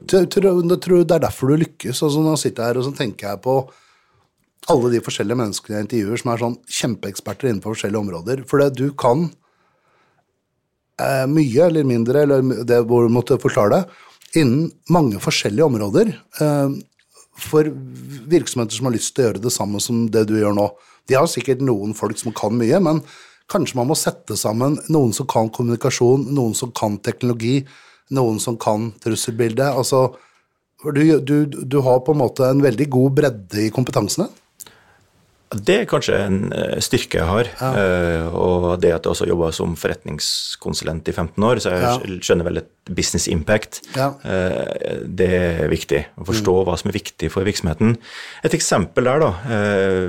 tror, 0.10 0.28
tror 0.28 1.04
det 1.06 1.16
er 1.16 1.24
derfor 1.24 1.52
du 1.52 1.64
lykkes. 1.64 2.04
Altså, 2.04 2.36
sitter 2.42 2.64
jeg 2.64 2.74
her 2.74 2.82
og 2.82 2.88
så 2.90 2.94
tenker 2.98 3.32
jeg 3.32 3.44
på 3.46 3.58
alle 4.74 4.92
de 4.96 5.02
forskjellige 5.06 5.38
menneskene 5.38 5.78
jeg 5.78 5.86
intervjuer 5.86 6.22
som 6.22 6.32
er 6.34 6.42
sånn 6.42 6.56
kjempeeksperter 6.80 7.50
innenfor 7.52 7.76
forskjellige 7.76 8.02
områder. 8.02 8.46
For 8.50 8.62
det 8.62 8.74
du 8.80 8.90
kan 8.98 9.30
eh, 11.02 11.26
mye 11.30 11.70
eller 11.70 11.88
mindre, 11.88 12.26
eller 12.26 12.66
det 12.68 12.82
hvor 12.90 13.06
du 13.06 13.14
måtte 13.14 13.40
forklare 13.42 13.80
det, 13.80 14.02
innen 14.42 14.68
mange 14.92 15.22
forskjellige 15.24 15.70
områder. 15.70 16.12
Eh, 16.42 16.76
for 17.36 17.68
virksomheter 18.32 18.78
som 18.78 18.88
har 18.88 18.96
lyst 18.96 19.16
til 19.16 19.26
å 19.26 19.30
gjøre 19.30 19.44
det 19.44 19.54
samme 19.54 19.82
som 19.84 20.06
det 20.12 20.26
du 20.30 20.38
gjør 20.40 20.56
nå. 20.56 20.70
De 21.10 21.18
har 21.18 21.28
sikkert 21.30 21.64
noen 21.66 21.94
folk 21.98 22.18
som 22.20 22.34
kan 22.36 22.56
mye, 22.56 22.80
men 22.82 23.02
kanskje 23.52 23.78
man 23.78 23.90
må 23.92 23.98
sette 24.00 24.38
sammen 24.40 24.80
noen 24.90 25.12
som 25.14 25.28
kan 25.30 25.52
kommunikasjon, 25.54 26.30
noen 26.34 26.56
som 26.58 26.72
kan 26.76 26.98
teknologi, 27.04 27.60
noen 28.16 28.40
som 28.42 28.58
kan 28.58 28.92
trusselbildet. 29.04 29.68
Altså, 29.68 30.16
du, 30.96 31.04
du, 31.20 31.36
du 31.46 31.78
har 31.86 32.02
på 32.06 32.16
en 32.16 32.24
måte 32.24 32.48
en 32.48 32.64
veldig 32.64 32.88
god 32.94 33.20
bredde 33.20 33.68
i 33.68 33.72
kompetansene. 33.74 34.30
Det 35.54 35.76
er 35.82 35.86
kanskje 35.88 36.18
en 36.26 36.38
eh, 36.54 36.80
styrke 36.84 37.20
jeg 37.22 37.28
har. 37.30 37.50
eh, 37.78 38.26
Og 38.34 38.80
det 38.82 38.92
at 38.96 39.04
jeg 39.06 39.12
også 39.14 39.28
jobba 39.30 39.52
som 39.54 39.76
forretningskonsulent 39.78 41.08
i 41.08 41.14
15 41.14 41.44
år, 41.44 41.62
så 41.62 41.70
jeg 41.72 41.82
Ja. 41.82 42.20
skjønner 42.20 42.44
vel 42.48 42.58
et 42.58 42.70
business 42.90 43.28
impact. 43.28 43.82
Ja. 43.96 44.14
Eh, 44.26 45.06
Det 45.06 45.30
er 45.62 45.68
viktig. 45.70 46.06
Å 46.18 46.26
forstå 46.26 46.66
hva 46.66 46.78
som 46.78 46.90
er 46.90 46.94
viktig 47.00 47.32
for 47.32 47.44
virksomheten. 47.46 47.98
Et 48.44 48.52
eksempel 48.54 49.04
der, 49.04 49.20
da. 49.20 49.32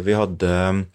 Vi 0.01 0.13
hadde 0.13 0.87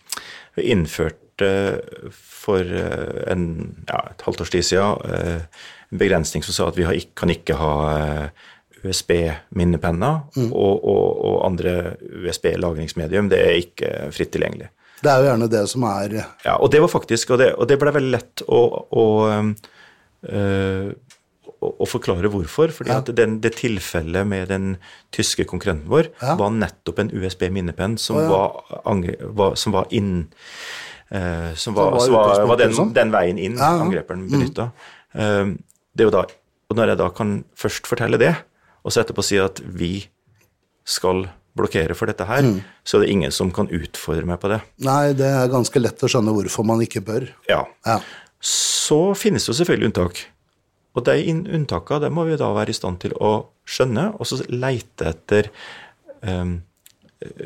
vi 0.58 0.64
innførte 0.72 1.82
for 2.20 2.60
en, 2.62 3.76
ja, 3.88 4.02
et 4.12 4.22
halvt 4.26 4.42
års 4.42 4.50
tid 4.50 4.64
siden 4.64 4.98
en 5.92 5.98
begrensning 5.98 6.44
som 6.44 6.54
sa 6.54 6.68
at 6.68 6.76
vi 6.76 6.84
har, 6.84 6.96
kan 7.16 7.30
ikke 7.30 7.56
ha 7.56 8.30
eh, 8.84 8.90
USB-minnepenner 8.90 10.22
og, 10.52 10.84
og, 10.84 11.26
og 11.26 11.36
andre 11.48 11.96
USB-lagringsmedium. 12.26 13.30
Det 13.32 13.40
er 13.42 13.60
ikke 13.62 13.92
fritt 14.16 14.34
tilgjengelig. 14.36 14.70
Det 15.02 15.10
er 15.10 15.24
jo 15.24 15.30
gjerne 15.32 15.48
det 15.50 15.62
som 15.72 15.86
er 15.90 16.18
Ja, 16.46 16.58
og 16.62 16.70
det 16.74 16.82
var 16.84 16.92
faktisk, 16.94 17.32
og 17.34 17.40
det, 17.42 17.54
og 17.58 17.68
det 17.70 17.80
ble 17.82 17.94
veldig 17.96 18.12
lett 18.14 18.44
å, 18.46 18.60
å, 18.94 19.06
øh, 20.30 20.92
å, 21.62 21.72
å 21.82 21.88
forklare 21.90 22.30
hvorfor. 22.30 22.74
fordi 22.76 22.94
at 22.94 23.10
den, 23.18 23.40
det 23.42 23.56
tilfellet 23.58 24.28
med 24.30 24.52
den 24.54 24.76
tyske 25.14 25.46
konkurrenten 25.50 25.90
vår 25.90 26.12
Ja. 26.22 26.36
var 26.38 26.54
nettopp 26.54 27.00
en 27.02 27.10
USB-minnepenn 27.14 27.98
som, 27.98 28.20
ja. 28.22 28.30
var, 28.30 28.62
var, 29.34 29.56
som 29.56 29.74
var 29.74 29.90
inn 29.90 30.28
eh, 31.10 31.54
Som 31.56 31.74
var, 31.74 31.92
var 31.96 32.06
som 32.06 32.14
var, 32.14 32.46
var 32.46 32.58
den, 32.62 32.70
liksom? 32.70 32.94
den 32.94 33.12
veien 33.12 33.38
inn 33.42 33.58
Ja, 33.58 33.74
ja. 33.78 33.82
angreperen 33.88 34.28
benytta. 34.30 34.70
Um, 35.14 35.58
det 35.98 36.06
er 36.06 36.08
jo 36.12 36.14
da, 36.14 36.22
og 36.72 36.78
når 36.78 36.94
jeg 36.94 37.02
da 37.02 37.10
kan 37.12 37.34
først 37.60 37.90
fortelle 37.90 38.16
det, 38.22 38.36
og 38.84 38.92
så 38.94 39.04
etterpå 39.04 39.24
si 39.26 39.38
at 39.42 39.62
vi 39.64 40.08
skal 40.88 41.28
blokkere 41.58 41.94
for 41.98 42.08
dette 42.08 42.26
her, 42.26 42.42
Mm. 42.48 42.62
så 42.88 42.98
er 42.98 43.02
det 43.06 43.10
ingen 43.12 43.32
som 43.32 43.52
kan 43.52 43.68
utfordre 43.68 44.26
meg 44.26 44.40
på 44.40 44.48
det. 44.50 44.62
Nei, 44.80 45.14
det 45.14 45.28
er 45.28 45.50
ganske 45.52 45.80
lett 45.82 46.00
å 46.00 46.08
skjønne 46.10 46.32
hvorfor 46.34 46.66
man 46.66 46.80
ikke 46.82 47.02
bør. 47.04 47.28
Ja. 47.50 47.66
Ja. 47.86 48.00
Så 48.42 49.14
finnes 49.20 49.46
det 49.46 49.52
jo 49.54 49.58
selvfølgelig 49.60 49.92
unntak. 49.92 50.22
Og 50.96 51.06
de 51.06 51.18
unntakene 51.32 52.02
det 52.02 52.12
må 52.12 52.26
vi 52.28 52.36
da 52.40 52.50
være 52.56 52.70
i 52.74 52.76
stand 52.76 53.00
til 53.04 53.12
å 53.20 53.46
skjønne, 53.68 54.10
og 54.20 54.26
så 54.28 54.42
leite 54.50 55.12
etter 55.12 55.48
um, 56.24 56.58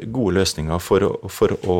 gode 0.07 0.37
løsninger 0.39 0.79
for 0.81 1.03
å, 1.05 1.11
for 1.29 1.53
å, 1.67 1.75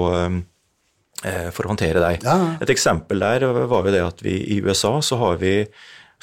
eh, 1.23 1.49
for 1.55 1.65
å 1.65 1.71
håndtere 1.73 2.01
dem. 2.03 2.19
Ja, 2.25 2.35
ja. 2.41 2.51
Et 2.61 2.69
eksempel 2.73 3.21
der 3.23 3.45
var 3.69 3.85
jo 3.87 3.93
det 3.95 4.03
at 4.03 4.21
vi 4.25 4.35
i 4.57 4.59
USA 4.65 4.97
så 5.01 5.17
har 5.21 5.37
vi, 5.41 5.55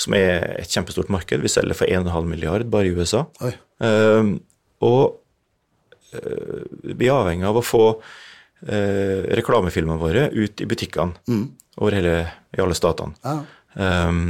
som 0.03 0.17
er 0.19 0.45
et 0.59 0.73
kjempestort 0.73 1.11
marked, 1.13 1.43
vi 1.43 1.51
selger 1.51 1.79
for 1.79 1.91
1,5 1.91 2.29
milliard 2.29 2.69
bare 2.73 2.91
i 2.91 2.95
USA. 2.97 3.25
Oi. 3.45 3.53
Um, 3.83 4.37
og 4.83 5.19
uh, 6.17 6.63
vi 6.83 7.09
er 7.09 7.17
avhengig 7.17 7.49
av 7.49 7.59
å 7.61 7.65
få 7.67 7.85
uh, 7.97 9.21
reklamefilmene 9.39 10.01
våre 10.01 10.29
ut 10.35 10.63
i 10.63 10.69
butikkene 10.69 11.37
over 11.81 11.99
hele, 11.99 12.17
i 12.55 12.63
alle 12.63 12.79
statene. 12.79 13.15
Mm. 13.23 13.45
Ja. 13.77 13.93
Um, 14.09 14.25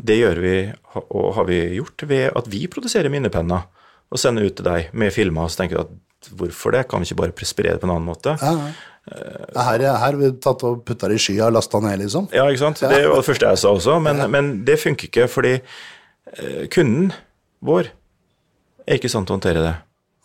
det 0.00 0.16
gjør 0.16 0.40
vi, 0.40 0.54
og 0.96 1.34
har 1.36 1.46
vi 1.48 1.58
gjort, 1.76 2.06
ved 2.08 2.30
at 2.36 2.46
vi 2.48 2.64
produserer 2.72 3.12
minnepenner 3.12 3.66
og 4.10 4.20
sender 4.20 4.46
ut 4.48 4.56
til 4.56 4.66
deg 4.66 4.94
med 4.96 5.12
filmer. 5.14 5.50
Så 5.50 5.60
tenker 5.60 5.76
du 5.76 5.82
at 5.84 5.92
hvorfor 6.28 6.74
det? 6.76 6.84
Kan 6.90 7.00
vi 7.02 7.10
ikke 7.10 7.20
bare 7.22 7.48
spre 7.48 7.72
det 7.72 7.80
på 7.80 7.88
en 7.88 7.94
annen 7.96 8.08
måte? 8.08 8.36
Ja, 8.40 8.52
ja. 8.52 8.70
Her, 9.56 9.82
her 9.98 10.16
vi 10.20 10.28
tatt 10.44 10.60
og 10.68 10.82
putta 10.86 11.08
det 11.10 11.16
i 11.18 11.22
skya 11.24 11.48
og 11.48 11.54
lasta 11.56 11.80
ned, 11.82 12.02
liksom. 12.02 12.28
Ja, 12.36 12.44
ikke 12.52 12.60
sant? 12.62 12.82
Det 12.84 13.00
var 13.08 13.16
det 13.16 13.26
første 13.26 13.48
jeg 13.48 13.58
sa 13.62 13.72
også, 13.74 13.96
men, 14.04 14.20
men 14.30 14.50
det 14.68 14.76
funker 14.78 15.08
ikke 15.08 15.26
fordi 15.32 15.54
eh, 15.56 16.66
kunden 16.70 17.08
vår 17.64 17.88
er 18.86 19.00
ikke 19.00 19.10
sant 19.10 19.26
til 19.26 19.34
å 19.34 19.38
håndtere 19.40 19.64
det. 19.64 19.72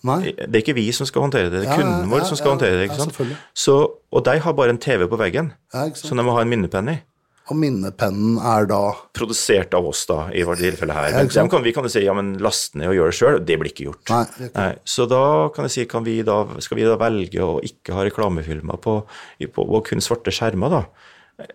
Nei. 0.06 0.20
Det 0.36 0.52
er 0.52 0.62
ikke 0.62 0.76
vi 0.78 0.86
som 0.94 1.08
skal 1.10 1.26
håndtere 1.26 1.50
det, 1.50 1.64
det 1.64 1.66
er 1.66 1.72
Ja, 1.72 1.80
kunden 1.80 2.12
vår 2.12 2.22
ja, 2.22 2.28
som 2.30 2.38
skal 2.38 2.52
ja, 2.52 2.54
håndtere 2.58 2.78
det. 2.78 2.90
ikke 2.92 3.00
sant? 3.02 3.40
Så, 3.58 3.78
og 4.12 4.26
de 4.28 4.36
har 4.44 4.58
bare 4.60 4.76
en 4.76 4.82
TV 4.82 5.08
på 5.10 5.18
veggen 5.18 5.54
som 5.98 6.20
de 6.20 6.26
må 6.28 6.36
ha 6.36 6.44
en 6.46 6.52
minnepenn 6.52 6.92
i. 6.94 7.00
Og 7.46 7.58
minnepennen 7.62 8.40
er 8.42 8.66
da 8.66 8.80
Produsert 9.14 9.76
av 9.78 9.86
oss, 9.86 10.00
da, 10.10 10.24
i 10.34 10.42
vårt 10.48 10.58
tilfelle 10.64 10.96
her. 10.98 11.12
Men 11.22 11.50
kan, 11.52 11.62
vi 11.62 11.74
kan 11.76 11.86
jo 11.86 11.92
si 11.94 12.02
ja, 12.02 12.14
men 12.18 12.32
last 12.42 12.74
ned 12.80 12.90
og 12.90 12.96
gjøre 12.98 13.12
det 13.14 13.18
sjøl. 13.20 13.38
Det 13.46 13.58
blir 13.62 13.70
ikke 13.70 13.86
gjort. 13.86 14.10
Nei, 14.10 14.24
ikke- 14.48 14.56
Nei, 14.58 14.72
så 14.96 15.06
da 15.12 15.22
kan 15.54 15.68
jeg 15.68 15.72
si, 15.76 15.86
kan 15.86 16.04
vi 16.08 16.16
da, 16.26 16.40
skal 16.60 16.78
vi 16.80 16.88
da 16.88 16.96
velge 16.98 17.44
å 17.46 17.60
ikke 17.62 17.94
ha 17.94 18.04
reklamefilmer 18.08 18.82
på, 18.82 18.96
på, 19.54 19.68
på 19.70 19.84
kun 19.92 20.02
svarte 20.02 20.34
skjermer, 20.34 20.74
da? 20.74 20.84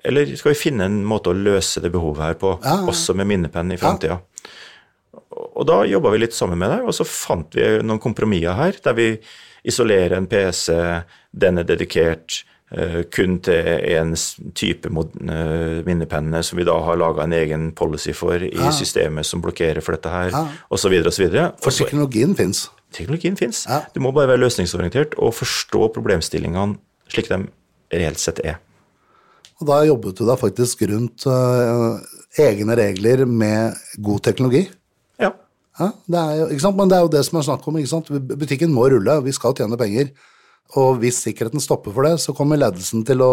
Eller 0.04 0.30
skal 0.36 0.52
vi 0.52 0.60
finne 0.60 0.84
en 0.86 1.00
måte 1.08 1.32
å 1.32 1.36
løse 1.36 1.80
det 1.82 1.90
behovet 1.90 2.22
her 2.22 2.34
på, 2.38 2.54
Ja, 2.62 2.76
ja. 2.82 2.86
også 2.92 3.14
med 3.16 3.26
minnepenn 3.26 3.72
i 3.74 3.78
framtida? 3.80 4.20
Og 5.56 5.66
da 5.66 5.82
jobba 5.88 6.10
vi 6.14 6.18
litt 6.22 6.34
sammen 6.36 6.58
med 6.60 6.70
det, 6.70 6.80
og 6.86 6.94
så 6.94 7.04
fant 7.06 7.54
vi 7.56 7.66
noen 7.82 7.98
kompromisser 8.02 8.54
her, 8.58 8.76
der 8.84 8.94
vi 8.94 9.08
isolerer 9.66 10.16
en 10.16 10.26
PC, 10.30 10.76
den 11.34 11.58
er 11.58 11.64
dedikert 11.68 12.44
kun 13.10 13.38
til 13.42 13.66
en 13.96 14.12
type 14.54 14.86
eh, 14.86 15.80
minnepenne, 15.86 16.42
som 16.46 16.58
vi 16.60 16.66
da 16.68 16.76
har 16.86 17.00
laga 17.00 17.24
en 17.26 17.34
egen 17.34 17.70
policy 17.74 18.12
for 18.14 18.38
i 18.46 18.70
systemet 18.76 19.26
som 19.26 19.42
blokkerer 19.42 19.82
for 19.82 19.96
dette 19.96 20.12
her, 20.12 20.30
Ja. 20.30 20.44
osv. 20.70 20.94
osv. 21.06 21.26
For 21.60 21.70
teknologien 21.74 22.36
fins. 22.38 22.68
Teknologien 22.94 23.36
fins. 23.36 23.66
Ja. 23.68 23.82
Du 23.94 24.00
må 24.00 24.12
bare 24.14 24.28
være 24.28 24.44
løsningsorientert 24.44 25.18
og 25.18 25.34
forstå 25.34 25.92
problemstillingene 25.94 26.78
slik 27.10 27.28
de 27.30 27.44
reelt 27.92 28.22
sett 28.22 28.38
er. 28.44 28.60
Og 29.60 29.66
da 29.68 29.82
jobbet 29.84 30.16
du 30.16 30.24
da 30.24 30.36
faktisk 30.40 30.82
rundt 30.88 31.26
uh, 31.28 31.98
egne 32.40 32.76
regler 32.78 33.26
med 33.26 33.76
god 34.00 34.22
teknologi. 34.24 34.68
Ja. 35.20 35.32
Ja, 35.78 35.90
det 36.06 36.20
er 36.20 36.38
jo? 36.54 36.70
Men 36.76 36.88
det 36.88 36.96
er 36.96 37.04
jo 37.04 37.12
det 37.12 37.24
som 37.26 37.38
er 37.40 37.46
snakk 37.50 37.66
om. 37.68 37.76
Butikken 38.40 38.72
må 38.72 38.88
rulle, 38.88 39.18
vi 39.26 39.34
skal 39.36 39.54
tjene 39.58 39.78
penger. 39.80 40.14
Og 40.78 40.98
hvis 41.02 41.22
sikkerheten 41.24 41.60
stopper 41.62 41.90
for 41.94 42.06
det, 42.06 42.16
så 42.22 42.34
kommer 42.36 42.60
ledelsen 42.60 43.02
til 43.06 43.22
å 43.24 43.30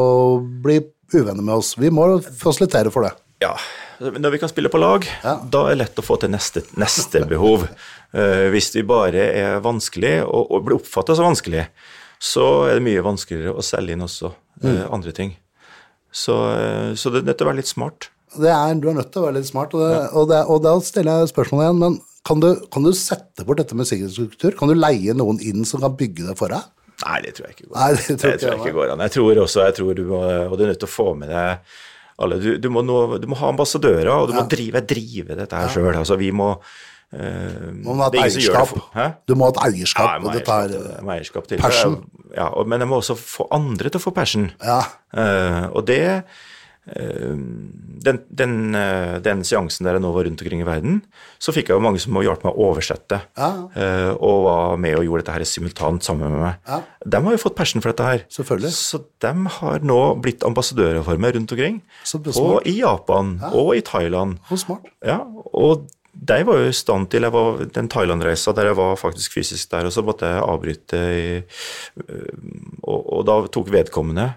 bli 0.64 0.80
uvenner 1.14 1.44
med 1.44 1.56
oss. 1.60 1.76
Vi 1.78 1.90
må 1.94 2.08
fasilitere 2.42 2.90
for 2.94 3.04
det. 3.08 3.14
ja. 3.42 3.56
Når 3.98 4.30
vi 4.30 4.38
kan 4.38 4.50
spille 4.50 4.70
på 4.70 4.78
lag, 4.78 5.08
Ja. 5.24 5.40
da 5.42 5.64
er 5.66 5.70
det 5.74 5.78
lett 5.80 5.96
å 5.98 6.04
få 6.06 6.20
til 6.22 6.30
neste, 6.30 6.62
neste 6.78 7.24
behov. 7.26 7.64
Uh, 8.14 8.46
hvis 8.54 8.70
vi 8.76 8.84
bare 8.86 9.24
er 9.34 9.56
vanskelig, 9.66 10.20
og, 10.24 10.52
og 10.54 10.66
blir 10.68 10.78
oppfatta 10.78 11.16
som 11.18 11.26
vanskelig, 11.26 11.64
så 12.22 12.68
er 12.70 12.76
det 12.78 12.84
mye 12.86 13.02
vanskeligere 13.02 13.56
å 13.58 13.66
selge 13.66 13.94
inn 13.98 14.06
også 14.06 14.34
Mm. 14.62 14.92
andre 14.94 15.12
ting. 15.14 15.36
Så, 16.14 16.34
uh, 16.34 16.94
så 16.98 17.10
det 17.14 17.24
er 17.24 17.28
nødt 17.32 17.38
til 17.38 17.46
å 17.48 17.50
være 17.52 17.60
litt 17.64 17.70
smart. 17.74 18.10
det 18.38 18.50
er, 18.54 18.76
du 18.76 18.88
er 18.90 18.94
nødt 19.00 19.12
til 19.12 19.22
å 19.22 19.26
være 19.28 19.38
litt 19.40 19.50
smart, 19.50 19.74
og, 19.74 19.82
det, 19.82 20.10
og, 20.14 20.28
det, 20.30 20.44
og 20.46 20.62
da 20.64 20.76
stiller 20.86 21.20
jeg 21.24 21.34
spørsmålet 21.34 21.66
igjen. 21.68 21.80
Men 21.82 22.00
kan 22.26 22.40
du, 22.40 22.48
kan 22.74 22.84
du 22.86 22.92
sette 22.94 23.46
bort 23.48 23.58
dette 23.58 23.74
med 23.78 23.88
sikkerhetsstruktur? 23.90 24.56
Kan 24.60 24.70
du 24.70 24.76
leie 24.78 25.14
noen 25.18 25.40
inn 25.42 25.66
som 25.66 25.82
kan 25.82 25.96
bygge 25.98 26.28
det 26.30 26.38
for 26.38 26.54
deg? 26.54 26.62
Nei, 27.04 27.20
det 27.26 27.36
tror 27.38 27.46
jeg 27.46 27.58
ikke 27.58 27.68
går 27.68 27.78
Nei, 27.78 27.92
det 27.94 28.06
tror 28.08 28.32
det 28.32 28.40
tror 28.42 28.66
jeg 28.66 28.74
jeg 28.74 28.92
an. 28.94 29.06
Jeg 29.06 29.14
tror 29.18 29.44
også, 29.44 29.68
jeg 29.68 29.78
tror 29.78 29.94
du 29.98 30.04
må, 30.10 30.24
og 30.48 30.58
du 30.58 30.66
er 30.66 30.74
nødt 30.74 30.82
til 30.82 30.90
å 30.90 30.96
få 30.96 31.12
med 31.20 31.30
deg 31.34 31.78
alle. 32.18 32.40
Du, 32.42 32.50
du, 32.58 32.68
må, 32.74 32.82
nå, 32.86 33.00
du 33.22 33.28
må 33.30 33.38
ha 33.38 33.52
ambassadører, 33.54 34.10
og 34.16 34.32
du 34.32 34.36
må 34.38 34.46
drive, 34.50 34.82
drive 34.90 35.38
dette 35.38 35.62
her 35.62 35.74
sjøl. 35.74 35.92
Altså, 35.94 36.18
vi 36.18 36.32
må 36.34 36.50
eh, 37.14 37.70
Du 37.78 37.92
må 37.92 38.00
ha 38.02 38.10
et 38.10 38.20
eierskap. 38.26 38.74
Du 39.30 39.36
må 39.38 39.50
ha 39.50 39.54
et 39.54 39.62
Ja, 39.62 39.70
eierskap, 39.70 40.10
jeg 40.16 40.26
må 40.26 40.34
eierskap 40.34 40.50
tar 40.50 40.74
til 40.74 40.86
det. 40.88 40.98
Må 41.06 41.16
eierskap 41.16 41.50
til 41.52 41.62
passion. 41.62 41.98
Ja, 42.34 42.50
og, 42.50 42.66
men 42.70 42.82
jeg 42.82 42.90
må 42.90 43.02
også 43.04 43.18
få 43.22 43.46
andre 43.54 43.94
til 43.94 44.02
å 44.02 44.06
få 44.08 44.16
passion. 44.18 44.50
Ja. 44.66 44.82
Uh, 45.14 45.70
og 45.78 45.86
det 45.90 46.04
den, 46.88 48.20
den, 48.30 48.54
eh, 48.76 49.18
den 49.24 49.44
seansen 49.48 49.88
der 49.88 49.98
jeg 49.98 50.04
nå 50.04 50.12
var 50.16 50.28
rundt 50.28 50.42
omkring 50.44 50.62
i 50.64 50.68
verden, 50.68 51.02
så 51.42 51.54
fikk 51.56 51.72
jeg 51.72 51.78
jo 51.78 51.84
mange 51.84 52.00
som 52.02 52.16
hjalp 52.24 52.46
meg 52.48 52.56
å 52.56 52.70
oversette. 52.70 53.20
Ja. 53.38 53.50
eh, 53.76 54.12
og 54.16 54.46
var 54.48 54.80
med 54.82 54.98
og 55.00 55.08
gjorde 55.08 55.26
dette 55.26 55.36
her 55.36 55.48
simultant 55.50 56.08
sammen 56.08 56.32
med 56.32 56.44
meg. 56.46 56.62
Ja. 56.70 56.80
De 57.04 57.22
har 57.26 57.36
jo 57.36 57.44
fått 57.44 57.58
passion 57.60 57.84
for 57.84 57.92
dette 57.92 58.08
her. 58.08 58.24
Selvfølgelig. 58.34 58.74
Så 58.78 59.02
de 59.24 59.34
har 59.58 59.86
nå 59.86 60.00
blitt 60.24 60.46
ambassadører 60.48 61.04
for 61.08 61.20
meg 61.22 61.36
rundt 61.38 61.54
omkring. 61.56 61.82
Og. 62.16 62.64
I 62.68 62.80
Japan 62.80 63.38
og 63.52 63.76
i 63.78 63.84
Thailand. 63.86 64.40
Og 64.52 64.62
smart. 64.64 64.88
Ja, 65.06 65.22
og 65.54 65.88
de 66.18 66.38
var 66.48 66.58
jo 66.58 66.70
i 66.72 66.74
stand 66.74 67.10
til 67.12 67.28
jeg 67.28 67.34
var, 67.34 67.60
Den 67.76 67.90
Thailand-reisa 67.92 68.54
der 68.58 68.72
jeg 68.72 68.78
var 68.80 68.96
faktisk 68.98 69.38
fysisk 69.38 69.70
der, 69.70 69.86
og 69.86 69.94
så 69.94 70.02
måtte 70.06 70.30
jeg 70.30 70.44
avbryte. 70.44 70.98
I, 70.98 71.28
og, 72.82 73.00
og 73.02 73.26
da 73.28 73.38
tok 73.54 73.70
vedkommende, 73.74 74.32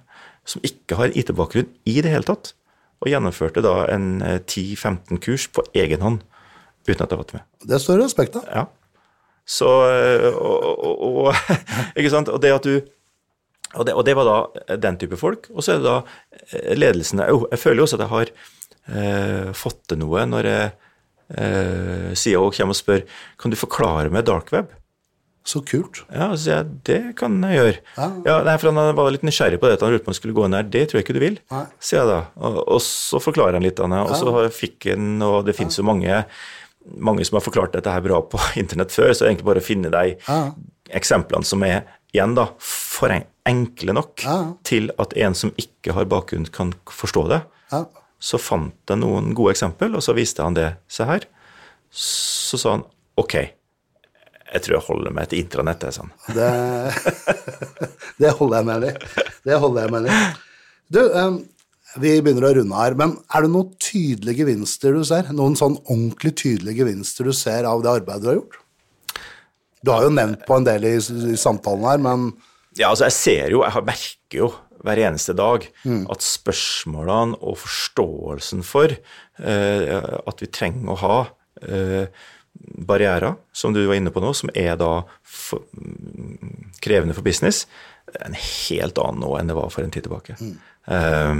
som 0.48 0.64
ikke 0.66 0.98
har 0.98 1.14
IT-bakgrunn 1.16 1.70
i 1.88 2.00
det 2.03 2.12
hele 2.12 2.26
tatt, 2.26 2.55
og 3.00 3.09
gjennomførte 3.09 3.62
da 3.64 3.85
en 3.92 4.20
eh, 4.24 4.40
10-15 4.40 5.20
kurs 5.24 5.48
på 5.53 5.64
egen 5.76 6.05
hånd 6.05 6.22
uten 6.88 7.05
at 7.05 7.12
jeg 7.12 7.20
var 7.20 7.35
med. 7.37 7.48
Det 7.68 7.81
står 7.81 8.00
respekt 8.03 8.38
av. 8.40 8.46
Ja. 8.48 8.66
Så 9.50 9.68
og, 9.68 10.64
og, 10.87 11.05
og, 11.26 11.53
Ikke 11.98 12.12
sant. 12.12 12.31
Og 12.31 12.40
det 12.42 12.53
at 12.55 12.66
du 12.66 12.81
og 13.79 13.87
det, 13.87 13.94
og 13.94 14.03
det 14.07 14.16
var 14.18 14.26
da 14.26 14.76
den 14.83 14.98
type 14.98 15.18
folk. 15.18 15.46
Og 15.55 15.62
så 15.62 15.76
er 15.76 15.83
det 15.83 15.87
da 15.87 15.98
eh, 16.50 16.74
ledelsen 16.79 17.22
Jeg, 17.22 17.42
jeg 17.53 17.62
føler 17.62 17.83
jo 17.83 17.87
også 17.87 17.98
at 17.98 18.05
jeg 18.05 18.12
har 18.14 18.33
eh, 18.90 19.50
fått 19.55 19.83
til 19.90 20.00
noe 20.03 20.24
når 20.26 20.48
jeg 20.50 20.72
eh, 21.38 22.09
sier 22.18 22.42
og 22.42 22.57
kommer 22.57 22.74
og 22.74 22.81
spør 22.81 23.05
kan 23.40 23.55
du 23.55 23.59
forklare 23.61 24.11
meg 24.12 24.26
dark 24.26 24.50
web. 24.55 24.72
Så 25.44 25.62
kult. 25.64 26.03
Ja, 26.12 26.29
så 26.37 26.50
jeg 26.53 26.66
det 26.85 27.16
kan 27.16 27.38
jeg 27.42 27.57
gjøre. 27.57 27.79
Ja. 27.96 28.35
nei, 28.44 28.57
for 28.61 28.70
Han 28.76 28.94
var 28.98 29.11
litt 29.11 29.22
nysgjerrig 29.24 29.59
på 29.62 29.66
det, 29.70 29.79
at 29.79 29.85
han 29.87 29.90
lurte 29.94 30.05
på 30.05 30.11
om 30.11 30.14
han 30.14 30.18
skulle 30.18 30.35
gå 30.37 30.44
inn 30.44 30.53
der. 30.55 30.66
Det 30.68 30.83
tror 30.90 30.98
jeg 31.00 31.07
ikke 31.07 31.16
du 31.16 31.20
vil, 31.22 31.38
Nei. 31.50 31.62
sier 31.81 32.03
jeg 32.03 32.11
da. 32.11 32.18
Og, 32.37 32.59
og 32.76 32.81
så 32.85 33.20
forklarer 33.24 33.57
han 33.57 33.64
litt, 33.64 33.81
Anne, 33.81 34.03
og 34.05 34.12
så 34.20 34.35
fikk 34.53 34.90
han 34.92 35.22
Og 35.24 35.44
det 35.48 35.57
finnes 35.57 35.79
jo 35.81 35.85
mange, 35.88 36.20
mange 36.96 37.24
som 37.24 37.38
har 37.38 37.44
forklart 37.46 37.72
dette 37.72 37.90
her 37.92 38.05
bra 38.05 38.20
på 38.22 38.38
internett 38.62 38.92
før, 38.92 39.11
så 39.14 39.24
det 39.24 39.26
er 39.29 39.33
egentlig 39.35 39.48
bare 39.48 39.62
å 39.64 39.68
finne 39.70 39.90
de 39.94 40.05
Ja. 40.29 40.40
eksemplene 41.00 41.44
som 41.48 41.62
er 41.64 41.83
igjen 42.12 42.35
da, 42.37 42.48
for 42.61 43.12
enkle 43.48 43.94
nok 43.96 44.24
Ja. 44.26 44.37
til 44.66 44.90
at 45.00 45.16
en 45.16 45.35
som 45.35 45.53
ikke 45.57 45.94
har 45.96 46.05
bakgrunn, 46.11 46.46
kan 46.53 46.74
forstå 46.87 47.29
det. 47.33 47.40
Ja. 47.72 47.85
Så 48.20 48.37
fant 48.38 48.74
jeg 48.90 48.98
noen 49.00 49.33
gode 49.35 49.55
eksempel, 49.57 49.94
og 49.96 50.03
så 50.05 50.12
viste 50.14 50.42
han 50.44 50.55
det. 50.59 50.74
Se 50.90 51.05
her. 51.09 51.24
Så 51.90 52.59
sa 52.61 52.74
han 52.76 52.85
ok, 53.16 53.37
jeg 54.51 54.65
tror 54.65 54.77
jeg 54.77 54.87
holder 54.89 55.15
meg 55.15 55.31
til 55.31 55.43
intranett. 55.45 55.87
jeg, 55.87 55.95
sa. 55.95 56.05
Det, 56.35 56.51
det 58.23 58.35
holder 58.39 58.61
jeg 58.61 58.69
med 58.71 58.87
i. 58.89 58.93
Det 59.47 59.59
holder 59.63 59.87
jeg 59.87 59.95
med 59.95 60.09
i. 60.11 60.21
Du, 60.91 61.01
vi 62.03 62.17
begynner 62.23 62.47
å 62.49 62.55
runde 62.61 62.81
her, 62.83 62.97
men 62.99 63.17
er 63.35 63.47
det 63.47 63.53
noen 63.53 63.71
tydelige 63.83 64.45
gevinster 64.45 64.95
du 64.95 65.05
ser? 65.07 65.31
Noen 65.35 65.57
sånn 65.59 65.79
ordentlig 65.85 66.35
tydelige 66.39 66.85
gevinster 66.85 67.27
du 67.27 67.35
ser 67.35 67.67
av 67.67 67.83
det 67.85 67.95
arbeidet 68.01 68.23
du 68.25 68.31
har 68.31 68.41
gjort? 68.41 68.59
Du 69.81 69.93
har 69.95 70.05
jo 70.05 70.13
nevnt 70.13 70.43
på 70.47 70.59
en 70.59 70.67
del 70.67 70.87
i, 70.87 70.97
i 70.99 71.39
samtalen 71.41 71.87
her, 71.89 72.03
men 72.03 72.33
Ja, 72.79 72.91
altså 72.91 73.09
jeg 73.09 73.17
ser 73.17 73.55
jo, 73.55 73.65
jeg 73.67 73.87
merker 73.87 74.43
jo 74.45 74.51
hver 74.81 75.01
eneste 75.03 75.35
dag 75.37 75.67
at 75.85 76.25
spørsmålene 76.25 77.41
og 77.41 77.59
forståelsen 77.61 78.63
for 78.65 78.95
uh, 78.95 80.21
at 80.31 80.41
vi 80.41 80.49
trenger 80.53 80.95
å 80.95 81.01
ha 81.01 81.19
eh, 81.67 82.07
barrierer, 82.61 83.35
som 83.53 83.73
du 83.73 83.83
var 83.87 83.94
inne 83.99 84.12
på 84.12 84.23
nå, 84.23 84.33
som 84.37 84.51
er 84.55 84.77
da 84.81 85.03
for, 85.23 85.64
mm, 85.77 86.73
krevende 86.83 87.16
for 87.16 87.27
business, 87.27 87.66
en 88.20 88.35
helt 88.35 88.99
annen 88.99 89.23
nå 89.23 89.35
enn 89.38 89.51
det 89.51 89.57
var 89.59 89.70
for 89.73 89.85
en 89.85 89.92
tid 89.94 90.07
tilbake. 90.07 90.37
Eh, 90.90 91.35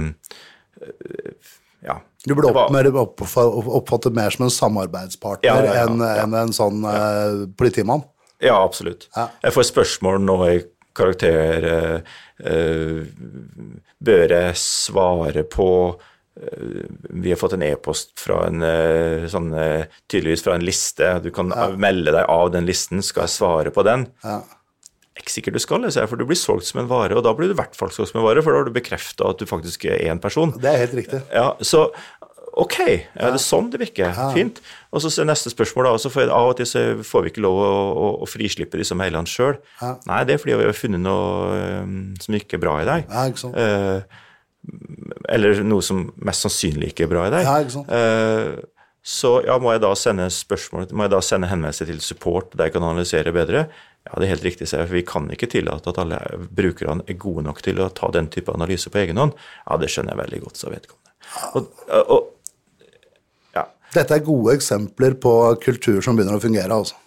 ja. 1.85 1.97
du 2.25 2.35
ble 2.37 2.51
opp, 2.51 2.71
mer 2.73 2.89
oppfattet 2.93 4.15
mer 4.15 4.33
som 4.33 4.45
en 4.45 4.53
samarbeidspartner 4.53 5.49
Ja, 5.49 5.61
ja, 5.65 5.85
enn 5.85 6.01
enn 6.05 6.37
en 6.37 6.53
sånn 6.55 6.85
uh, 6.85 7.47
politimann. 7.57 8.05
Ja, 8.41 8.59
absolutt. 8.61 9.07
Jeg 9.13 9.53
får 9.53 9.67
spørsmål 9.69 10.21
nå 10.23 10.37
i 10.49 10.59
karakter 10.97 11.67
uh, 12.41 13.01
Bør 14.01 14.33
jeg 14.33 14.55
svare 14.57 15.43
på 15.45 15.67
Vi 16.41 17.29
har 17.29 17.37
fått 17.37 17.53
en 17.53 17.65
e-post 17.65 18.15
fra 18.21 18.45
en 18.47 18.63
eh, 18.65 19.27
sånn 19.29 19.51
eh, 19.53 19.91
tydeligvis 20.09 20.45
fra 20.45 20.55
en 20.57 20.65
liste. 20.65 21.11
Du 21.21 21.29
kan 21.35 21.53
melde 21.77 22.15
deg 22.15 22.25
av 22.25 22.49
den 22.55 22.65
listen. 22.69 23.03
Skal 23.05 23.27
jeg 23.27 23.35
svare 23.35 23.73
på 23.73 23.85
den? 23.85 24.07
Ja. 24.25 24.39
Ikke 25.19 25.33
sikkert 25.33 25.59
du 25.59 25.61
skal, 25.61 25.85
jeg 25.85 26.09
for 26.09 26.17
du 26.17 26.25
blir 26.25 26.39
solgt 26.39 26.69
som 26.69 26.79
en 26.81 26.89
vare, 26.89 27.13
og 27.17 27.25
da 27.25 27.33
blir 27.35 27.51
du 27.51 27.53
i 27.53 27.59
hvert 27.59 27.75
fall 27.77 27.91
solgt 27.93 28.13
som 28.13 28.21
en 28.21 28.25
vare, 28.25 28.41
for 28.41 28.55
da 28.55 28.61
har 28.61 28.69
du 28.69 28.73
bekrefta 28.73 29.27
at 29.29 29.41
du 29.41 29.45
faktisk 29.49 29.85
er 29.91 29.99
én 30.09 30.21
person. 30.23 30.53
Det 30.55 30.71
er 30.71 30.79
helt 30.81 30.95
riktig. 30.97 31.19
Ja, 31.35 31.51
så 31.67 31.89
ok, 32.57 32.77
er 33.19 33.35
det 33.35 33.41
sånn 33.43 33.69
det 33.71 33.81
virker? 33.83 34.15
Fint. 34.35 34.61
Og 34.91 35.03
så 35.03 35.25
neste 35.27 35.51
spørsmål, 35.51 35.87
da, 35.87 35.93
og 35.99 36.01
så 36.03 36.11
får 36.13 36.25
jeg, 36.25 36.31
av 36.35 36.53
og 36.53 36.57
til 36.59 36.69
så 36.71 36.85
får 37.05 37.25
vi 37.25 37.33
ikke 37.33 37.43
lov 37.45 37.59
å, 37.59 37.69
å, 37.91 38.09
å 38.23 38.29
frislippe 38.29 38.79
disse 38.81 38.97
mailene 38.97 39.29
sjøl. 39.29 39.59
Nei, 40.09 40.23
det 40.27 40.35
er 40.35 40.41
fordi 40.41 40.57
vi 40.63 40.67
har 40.71 40.79
funnet 40.79 41.03
noe 41.03 41.59
eh, 41.59 41.95
som 42.23 42.39
ikke 42.39 42.57
er 42.57 42.65
bra 42.65 42.79
i 42.81 42.89
deg. 42.89 43.07
Ja, 43.11 43.27
ikke 43.31 43.43
sant? 43.45 43.59
Eh, 43.59 44.27
eller 45.31 45.63
noe 45.65 45.83
som 45.85 46.05
mest 46.21 46.45
sannsynlig 46.45 46.91
ikke 46.91 47.07
er 47.07 47.11
bra 47.11 47.25
i 47.27 47.33
deg. 47.33 47.47
Ja, 47.47 47.55
ikke 47.63 47.75
sant? 47.79 47.91
Eh, 47.95 48.81
så 49.01 49.39
ja, 49.47 49.55
må 49.57 49.71
jeg 49.73 49.81
da 49.81 49.95
sende 49.97 50.27
spørsmål, 50.29 50.91
må 50.93 51.07
jeg 51.07 51.13
da 51.15 51.21
sende 51.25 51.49
henvendelse 51.49 51.87
til 51.89 52.01
support 52.05 52.53
der 52.53 52.69
jeg 52.69 52.75
kan 52.75 52.85
analysere 52.85 53.33
bedre? 53.33 53.65
Ja, 54.05 54.17
det 54.17 54.27
er 54.27 54.33
helt 54.35 54.45
riktig, 54.45 54.67
for 54.69 54.93
vi 54.93 55.03
kan 55.05 55.27
ikke 55.33 55.49
tillate 55.49 55.89
at 55.89 55.99
alle 56.01 56.19
brukerne 56.57 57.05
er 57.09 57.17
gode 57.21 57.45
nok 57.45 57.61
til 57.65 57.81
å 57.81 57.89
ta 57.97 58.09
den 58.13 58.29
type 58.33 58.53
analyse 58.53 58.93
på 58.93 59.01
egen 59.01 59.17
hånd. 59.21 59.33
Ja, 59.65 59.77
det 59.81 59.89
skjønner 59.93 60.15
jeg 60.15 60.21
veldig 60.23 60.41
godt, 60.45 60.61
sa 60.61 60.73
vedkommende. 60.73 61.15
Og, 61.57 61.67
og, 62.01 62.55
ja, 63.57 63.65
Dette 63.93 64.17
er 64.17 64.25
gode 64.25 64.55
eksempler 64.57 65.17
på 65.21 65.35
kultur 65.65 66.01
som 66.05 66.17
begynner 66.17 66.37
å 66.37 66.43
fungere, 66.43 66.77
altså. 66.77 66.97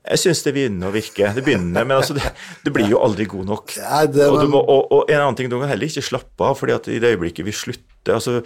Jeg 0.00 0.18
syns 0.22 0.40
det 0.46 0.54
begynner 0.56 0.88
å 0.88 0.94
virke. 0.94 1.28
Det 1.36 1.42
begynner, 1.44 1.84
men 1.84 1.98
altså, 1.98 2.14
det, 2.16 2.30
det 2.64 2.72
blir 2.72 2.88
jo 2.88 3.02
aldri 3.04 3.26
god 3.28 3.50
nok. 3.50 3.74
Ja, 3.80 4.06
det 4.08 4.26
og, 4.30 4.38
du 4.40 4.48
må, 4.48 4.62
og, 4.64 4.86
og 4.96 5.10
en 5.12 5.20
annen 5.20 5.36
ting, 5.36 5.50
du 5.52 5.58
kan 5.60 5.68
heller 5.68 5.90
ikke 5.90 6.02
slappe 6.06 6.46
av, 6.46 6.56
fordi 6.56 6.72
at 6.76 6.88
i 6.88 6.98
det 7.02 7.10
øyeblikket 7.14 7.44
vi 7.46 7.52
slutter 7.52 8.14
altså, 8.16 8.38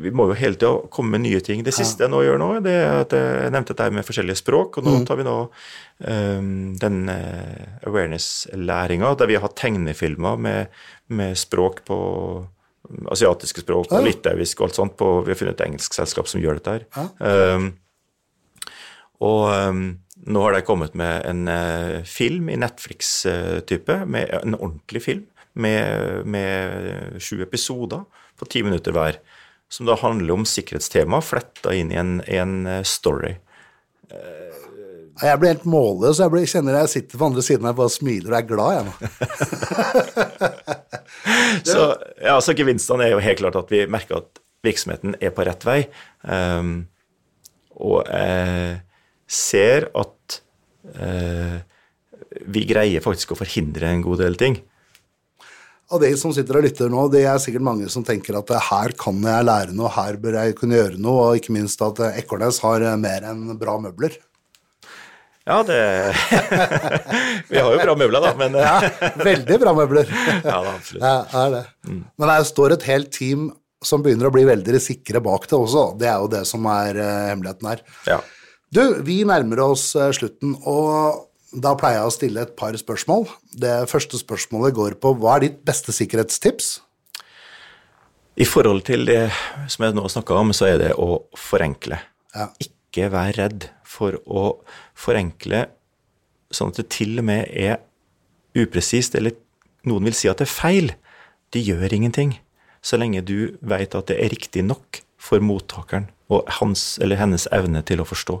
Vi 0.00 0.08
må 0.16 0.30
jo 0.30 0.36
hele 0.40 0.56
tida 0.56 0.70
komme 0.88 1.18
med 1.18 1.26
nye 1.26 1.42
ting. 1.44 1.60
Det 1.66 1.74
siste 1.76 2.06
jeg 2.06 2.12
nå 2.14 2.22
gjør 2.24 2.40
nå, 2.40 2.48
det 2.64 2.72
er 2.80 3.02
at 3.02 3.12
jeg 3.12 3.52
nevnte 3.52 3.76
dette 3.76 3.92
med 3.92 4.08
forskjellige 4.08 4.40
språk, 4.40 4.80
og 4.80 4.88
nå 4.88 4.94
Mm. 4.94 5.04
tar 5.10 5.20
vi 5.20 5.26
nå 5.28 5.36
um, 5.44 6.48
den 6.80 6.96
uh, 7.12 7.84
awareness-læringa 7.90 9.12
der 9.20 9.26
vi 9.30 9.36
har 9.42 9.52
tegnefilmer 9.58 10.40
med, 10.40 10.66
med 11.12 11.36
språk 11.36 11.84
på 11.84 11.98
asiatiske 13.12 13.64
språk 13.64 13.92
og 13.92 14.04
litauisk 14.04 14.60
og 14.60 14.68
alt 14.68 14.76
sånt. 14.80 14.96
På, 15.00 15.22
vi 15.24 15.32
har 15.32 15.38
funnet 15.40 15.60
et 15.60 15.66
engelsk 15.68 15.94
selskap 15.96 16.28
som 16.28 16.40
gjør 16.42 16.58
dette 16.60 16.74
her. 16.78 16.88
Um, 17.20 17.72
og 19.24 19.44
um, 19.50 19.84
nå 20.24 20.42
har 20.44 20.56
de 20.56 20.64
kommet 20.66 20.96
med 20.98 21.24
en 21.28 21.48
uh, 21.48 22.02
film 22.08 22.50
i 22.52 22.58
Netflix-type, 22.60 23.96
med 24.06 24.32
en 24.42 24.58
ordentlig 24.58 25.04
film, 25.04 25.24
med, 25.54 26.26
med 26.26 27.20
sju 27.22 27.42
episoder 27.44 28.04
på 28.38 28.48
ti 28.50 28.64
minutter 28.66 28.94
hver, 28.94 29.20
som 29.70 29.86
da 29.86 29.96
handler 30.00 30.34
om 30.34 30.46
sikkerhetstema 30.48 31.20
fletta 31.24 31.74
inn 31.74 31.92
i 31.92 31.98
en, 31.98 32.16
en 32.26 32.54
eh, 32.66 32.82
story. 32.86 33.36
Jeg 35.22 35.38
blir 35.38 35.52
helt 35.52 35.66
målløs. 35.70 36.18
Jeg 36.18 36.32
blir, 36.32 36.46
kjenner 36.50 36.80
jeg 36.80 36.90
sitter 36.92 37.20
på 37.20 37.28
andre 37.28 37.42
siden 37.46 37.68
og 37.70 37.78
bare 37.78 37.92
smiler 37.94 38.34
og 38.34 38.38
er 38.38 38.48
glad, 38.48 38.72
jeg 38.74 38.84
nå. 38.88 38.94
Så, 41.64 41.84
ja, 42.20 42.34
så 42.42 42.52
gevinstene 42.56 43.06
er 43.06 43.14
jo 43.14 43.22
helt 43.22 43.38
klart 43.40 43.56
at 43.56 43.70
vi 43.72 43.84
merker 43.90 44.18
at 44.20 44.40
virksomheten 44.64 45.16
er 45.22 45.32
på 45.34 45.44
rett 45.46 45.64
vei. 45.66 45.78
Um, 46.26 46.86
og 47.74 48.04
jeg 48.08 48.80
ser 49.26 49.88
at 49.96 50.40
eh, 50.98 51.58
vi 52.50 52.64
greier 52.68 53.04
faktisk 53.04 53.34
å 53.34 53.38
forhindre 53.38 53.90
en 53.90 54.04
god 54.04 54.24
del 54.24 54.38
ting. 54.40 54.60
Og 55.92 56.00
de 56.00 56.10
som 56.16 56.32
sitter 56.34 56.58
og 56.58 56.64
lytter 56.64 56.90
nå, 56.90 57.06
det 57.12 57.26
er 57.28 57.40
sikkert 57.42 57.66
mange 57.66 57.88
som 57.92 58.04
tenker 58.06 58.38
at 58.38 58.50
eh, 58.54 58.68
her 58.70 58.94
kan 58.98 59.18
jeg 59.20 59.46
lære 59.46 59.74
noe, 59.76 59.90
her 59.92 60.16
bør 60.20 60.40
jeg 60.40 60.56
kunne 60.58 60.78
gjøre 60.78 61.00
noe, 61.00 61.26
og 61.28 61.40
ikke 61.40 61.54
minst 61.54 61.82
at 61.84 62.00
eh, 62.02 62.22
Ekornes 62.22 62.60
har 62.64 62.84
eh, 62.84 62.96
mer 63.00 63.26
enn 63.30 63.52
bra 63.60 63.76
møbler. 63.82 64.16
Ja, 65.44 65.58
det 65.60 65.76
Vi 67.50 67.58
har 67.60 67.68
jo 67.68 67.82
bra 67.82 67.94
møbler, 68.00 68.24
da, 68.24 68.30
men 68.40 68.56
Ja, 68.64 68.78
veldig 69.20 69.58
bra 69.60 69.74
møbler. 69.76 70.08
Ja, 70.48 70.62
da, 70.64 70.72
absolutt. 70.72 71.04
Ja, 71.04 71.18
er 71.44 71.52
det. 71.58 71.64
Men 71.92 72.32
det 72.32 72.38
står 72.48 72.78
et 72.78 72.88
helt 72.88 73.12
team 73.12 73.50
som 73.84 74.00
begynner 74.00 74.30
å 74.30 74.32
bli 74.32 74.46
veldig 74.48 74.80
sikre 74.80 75.20
bak 75.20 75.44
det 75.50 75.58
også. 75.58 75.90
Det 76.00 76.08
er 76.08 76.22
jo 76.24 76.30
det 76.32 76.46
som 76.48 76.64
er 76.72 76.96
hemmeligheten 77.28 77.68
her. 77.68 77.84
Ja. 78.08 78.22
Du, 78.74 78.82
vi 79.06 79.20
nærmer 79.22 79.60
oss 79.62 79.92
eh, 79.94 80.10
slutten, 80.16 80.56
og 80.66 81.28
da 81.62 81.76
pleier 81.78 82.00
jeg 82.00 82.08
å 82.08 82.14
stille 82.14 82.42
et 82.42 82.54
par 82.58 82.74
spørsmål. 82.74 83.28
Det 83.54 83.84
første 83.86 84.18
spørsmålet 84.18 84.74
går 84.74 84.96
på 84.98 85.12
hva 85.20 85.36
er 85.36 85.44
ditt 85.44 85.60
beste 85.66 85.94
sikkerhetstips? 85.94 86.80
I 88.34 88.46
forhold 88.50 88.82
til 88.88 89.06
det 89.06 89.28
som 89.70 89.86
jeg 89.86 89.94
nå 89.94 90.08
snakka 90.10 90.40
om, 90.40 90.50
så 90.50 90.66
er 90.72 90.80
det 90.80 90.88
å 90.98 91.22
forenkle. 91.38 92.00
Ja. 92.34 92.48
Ikke 92.58 93.12
vær 93.12 93.36
redd 93.38 93.68
for 93.86 94.18
å 94.26 94.42
forenkle 94.98 95.68
sånn 96.54 96.72
at 96.72 96.80
det 96.80 96.88
til 96.96 97.20
og 97.22 97.28
med 97.28 97.46
er 97.50 97.78
upresist, 98.58 99.14
eller 99.14 99.36
noen 99.86 100.08
vil 100.08 100.16
si 100.18 100.30
at 100.30 100.42
det 100.42 100.48
er 100.48 100.54
feil. 100.54 100.90
Det 101.54 101.62
gjør 101.62 101.94
ingenting, 101.94 102.34
så 102.82 102.98
lenge 102.98 103.22
du 103.22 103.54
vet 103.62 103.94
at 103.94 104.10
det 104.10 104.18
er 104.18 104.34
riktig 104.34 104.66
nok 104.66 104.98
for 105.14 105.38
mottakeren 105.38 106.10
og 106.32 106.50
hans 106.58 106.96
eller 106.98 107.22
hennes 107.22 107.46
evne 107.54 107.84
til 107.86 108.02
å 108.02 108.08
forstå. 108.08 108.40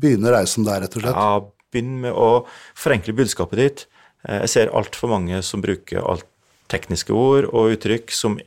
Begynne 0.00 0.32
reisen 0.34 0.64
der, 0.66 0.80
rett 0.84 0.96
og 0.98 1.02
slett. 1.04 1.18
Ja, 1.18 1.40
begynn 1.74 1.94
med 2.02 2.12
å 2.16 2.30
forenkle 2.78 3.14
budskapet 3.16 3.58
ditt. 3.60 3.78
Eh, 4.26 4.40
Jeg 4.44 4.50
ser 4.54 4.72
altfor 4.74 5.08
mange 5.12 5.36
som 5.46 5.62
bruker 5.64 5.98
alt 6.02 6.26
tekniske 6.72 7.12
ord 7.12 7.44
og 7.52 7.72
uttrykk 7.76 8.06
som 8.14 8.38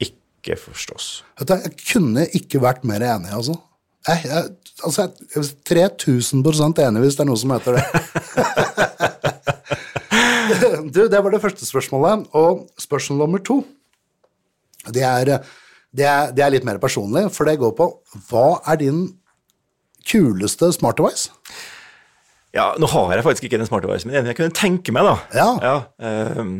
ikke 0.00 0.56
forstås. 0.58 1.04
Jeg 1.42 1.74
kunne 1.84 2.22
ikke 2.34 2.60
vært 2.64 2.84
mer 2.88 3.00
enig, 3.04 3.30
altså. 3.34 3.54
Jeg, 4.08 4.18
jeg, 4.24 4.42
altså 4.86 4.98
jeg, 5.04 5.10
jeg 5.34 5.42
er 5.84 5.92
3000% 6.00 6.78
enig, 6.86 7.00
hvis 7.04 7.16
det 7.18 7.22
er 7.24 7.28
noe 7.28 7.40
som 7.42 7.52
heter 7.52 7.72
det. 7.76 7.84
du, 10.94 11.00
det 11.10 11.20
var 11.20 11.30
det 11.34 11.42
første 11.42 11.66
spørsmålet. 11.68 12.28
Og 12.38 12.50
spørsmål 12.80 13.18
nummer 13.24 13.40
to, 13.44 13.56
det 14.94 15.02
er, 15.04 15.24
det, 15.92 16.06
er, 16.06 16.30
det 16.32 16.44
er 16.44 16.52
litt 16.54 16.66
mer 16.68 16.78
personlig, 16.82 17.26
for 17.34 17.48
det 17.48 17.58
går 17.60 17.72
på 17.78 17.86
hva 18.30 18.46
er 18.72 18.76
din 18.80 19.00
kuleste 20.08 20.72
smart 20.76 20.98
device? 21.00 21.28
Ja, 22.56 22.70
nå 22.80 22.88
har 22.90 23.12
jeg 23.12 23.24
faktisk 23.26 23.44
ikke 23.44 23.58
den 23.60 23.68
smarte 23.68 23.86
device, 23.86 24.08
men 24.08 24.16
en 24.22 24.30
jeg 24.30 24.38
kunne 24.38 24.54
tenke 24.56 24.92
meg, 24.96 25.04
da. 25.04 25.18
Ja. 25.36 25.74
ehm, 26.00 26.54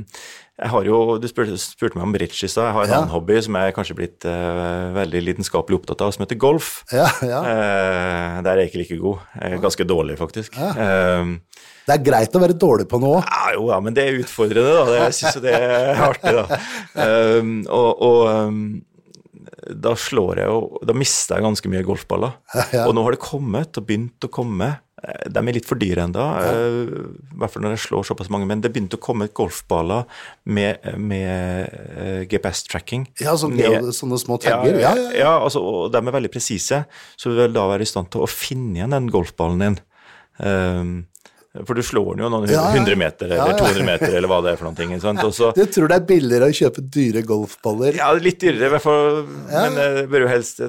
jeg 0.58 0.68
har 0.72 0.84
jo, 0.84 0.98
Du 1.22 1.24
spurte, 1.30 1.54
spurte 1.58 1.96
meg 1.96 2.04
om 2.04 2.12
bridge 2.12 2.44
i 2.44 2.50
stad. 2.50 2.66
Jeg 2.68 2.74
har 2.76 2.84
en 2.84 2.90
Ja. 2.90 2.96
annen 2.98 3.12
hobby 3.14 3.38
som 3.42 3.54
jeg 3.56 3.70
er 3.70 3.74
kanskje 3.76 3.94
blitt 3.96 4.26
uh, 4.28 4.92
veldig 4.94 5.22
lidenskapelig 5.24 5.78
opptatt 5.78 6.02
av, 6.04 6.12
som 6.12 6.24
heter 6.26 6.36
golf. 6.36 6.82
Ja, 6.92 7.06
ja. 7.24 7.40
Uh, 7.40 8.42
der 8.44 8.50
er 8.52 8.62
jeg 8.66 8.70
ikke 8.72 8.82
like 8.82 8.98
god. 9.00 9.18
Jeg 9.40 9.52
er 9.56 9.62
ganske 9.64 9.86
dårlig, 9.88 10.18
faktisk. 10.18 10.58
Ehm, 10.58 11.38
Det 11.88 11.94
er 11.96 12.04
greit 12.04 12.34
å 12.36 12.40
være 12.42 12.58
dårlig 12.58 12.84
på 12.90 13.00
noe. 13.00 13.22
ja, 13.24 13.54
jo, 13.54 13.70
ja, 13.72 13.80
men 13.80 13.94
det 13.96 14.04
er 14.04 14.18
utfordrende, 14.20 14.74
da. 14.76 14.84
Det, 14.90 14.98
jeg 15.06 15.14
syns 15.22 15.38
jo 15.38 15.40
det 15.46 15.54
er 15.56 16.02
artig, 16.04 16.34
da. 16.36 16.60
Um, 17.40 17.54
og 17.80 18.02
og 18.02 18.20
ehm, 18.34 18.60
da 19.74 19.94
slår 19.98 20.42
jeg 20.42 20.50
jo 20.50 20.80
Da 20.86 20.94
mister 20.96 21.38
jeg 21.38 21.46
ganske 21.48 21.70
mye 21.72 21.86
golfballer. 21.86 22.36
Ja. 22.76 22.84
Og 22.84 22.92
nå 22.94 23.02
har 23.06 23.14
det 23.14 23.22
kommet 23.22 23.78
og 23.80 23.86
begynt 23.88 24.24
å 24.26 24.30
komme 24.32 24.74
Eh, 24.98 25.26
de 25.30 25.40
er 25.40 25.54
litt 25.54 25.68
for 25.68 25.78
dyre 25.78 26.04
ennå, 26.08 26.24
ja. 26.42 26.54
i 26.58 27.38
hvert 27.38 27.52
fall 27.52 27.62
når 27.62 27.76
jeg 27.76 27.84
slår 27.86 28.06
såpass 28.10 28.30
mange. 28.34 28.48
Men 28.50 28.62
det 28.64 28.72
begynte 28.74 28.98
å 28.98 29.02
komme 29.02 29.28
golfballer 29.34 30.08
med, 30.50 30.88
med 30.98 32.26
GPS-tracking. 32.30 33.06
Ja, 33.22 33.36
så 33.38 33.50
med, 33.52 33.90
sånne 33.96 34.18
små 34.20 34.40
tagger? 34.42 34.80
Ja, 34.80 34.94
ja, 34.96 35.12
ja. 35.22 35.34
altså, 35.36 35.62
og 35.62 35.92
de 35.94 36.02
er 36.02 36.16
veldig 36.18 36.32
presise, 36.34 36.82
så 37.16 37.30
du 37.30 37.38
vil 37.38 37.54
da 37.54 37.68
være 37.70 37.86
i 37.86 37.90
stand 37.90 38.10
til 38.14 38.24
å 38.24 38.30
finne 38.30 38.80
igjen 38.80 38.96
den 38.96 39.12
golfballen 39.12 39.64
din. 39.64 39.78
Um, 40.38 40.98
for 41.66 41.78
du 41.78 41.82
slår 41.84 42.12
den 42.14 42.24
jo 42.24 42.30
noen 42.32 42.50
100 42.50 42.98
meter 42.98 43.32
eller 43.34 43.56
200 43.58 43.86
meter 43.86 44.14
eller 44.18 44.30
hva 44.30 44.40
det 44.44 44.52
er 44.52 44.60
for 44.60 44.68
noen 44.70 45.02
Sant? 45.02 45.22
Også, 45.24 45.50
du 45.56 45.64
tror 45.72 45.90
det 45.90 45.98
er 45.98 46.06
billigere 46.08 46.48
å 46.50 46.54
kjøpe 46.54 46.82
dyre 46.94 47.22
golfballer? 47.26 47.98
Ja, 47.98 48.10
litt 48.18 48.40
dyrere 48.42 48.68
i 48.68 48.72
hvert 48.74 48.84
fall. 48.84 49.20
Men 49.48 49.76
det 49.78 50.06
bør 50.12 50.24
jo 50.24 50.30
helst 50.30 50.62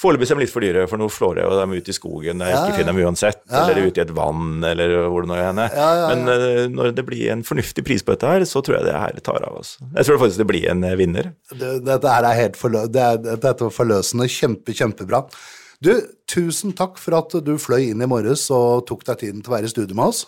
Foreløpig 0.00 0.28
er 0.28 0.38
de 0.38 0.44
litt 0.44 0.52
for 0.52 0.64
dyre, 0.64 0.86
for 0.90 1.00
nå 1.00 1.08
slår 1.12 1.40
jeg 1.40 1.48
jo 1.48 1.58
dem 1.60 1.74
ut 1.74 1.90
i 1.90 1.96
skogen 1.96 2.42
der 2.42 2.52
jeg 2.52 2.60
ikke 2.60 2.78
finner 2.80 2.92
dem 2.92 3.02
uansett. 3.08 3.42
Eller 3.50 3.80
ute 3.84 4.00
i 4.00 4.04
et 4.04 4.14
vann, 4.14 4.54
eller 4.66 4.94
hvor 5.12 5.24
det 5.24 5.32
nå 5.32 5.40
er. 5.40 5.58
Men 5.58 6.28
uh, 6.28 6.60
når 6.72 6.94
det 6.98 7.06
blir 7.08 7.32
en 7.34 7.44
fornuftig 7.46 7.84
pris 7.86 8.04
på 8.04 8.14
dette 8.14 8.30
her, 8.30 8.46
så 8.48 8.62
tror 8.64 8.80
jeg 8.80 8.88
det 8.88 8.96
her 8.98 9.20
tar 9.24 9.44
av. 9.46 9.58
oss. 9.60 9.76
Jeg 9.94 10.08
tror 10.08 10.22
faktisk 10.22 10.42
det 10.42 10.48
blir 10.50 10.68
en 10.72 10.84
eh, 10.86 10.96
vinner. 10.98 11.32
Det, 11.52 11.76
dette 11.86 12.14
er 12.14 12.30
helt 12.38 12.58
forlø 12.58 12.86
det 12.90 13.02
er, 13.02 13.20
dette 13.24 13.54
er 13.54 13.74
forløsende. 13.74 14.28
Kjempe, 14.30 14.74
kjempebra. 14.76 15.24
Du, 15.84 15.92
tusen 16.30 16.72
takk 16.76 16.96
for 17.02 17.16
at 17.18 17.34
du 17.44 17.56
fløy 17.60 17.90
inn 17.90 18.02
i 18.04 18.08
morges 18.08 18.46
og 18.54 18.86
tok 18.88 19.04
deg 19.08 19.20
tiden 19.20 19.42
til 19.44 19.52
å 19.52 19.56
være 19.56 19.68
i 19.68 19.74
studio 19.74 19.98
med 19.98 20.12
oss. 20.12 20.24